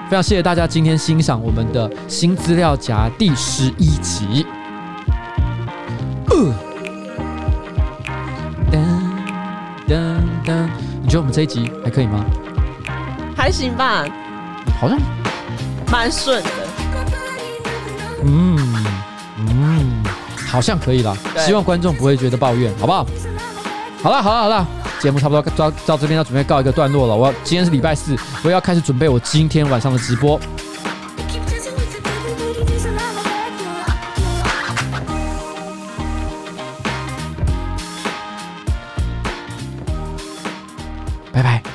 [0.08, 4.46] 非常谢谢大家今天欣赏我们的新资料夹第十一集。
[6.30, 6.52] 呃，
[11.10, 12.24] 你觉得我们这一集还可以吗？
[13.36, 14.04] 还行吧，
[14.80, 14.96] 好像
[15.90, 16.50] 蛮顺的。
[18.24, 18.56] 嗯。
[19.38, 20.04] 嗯，
[20.48, 21.12] 好像可以了。
[21.36, 23.04] 希望观众不会觉得抱怨，好不好？
[24.00, 24.68] 好了，好了，好了，
[25.00, 27.16] 节目差不多到到这边要准备告一个段落了。
[27.16, 30.40] 我要今天是礼拜四，我要开始准备我今天晚上的直播。
[41.42, 41.69] 拜拜。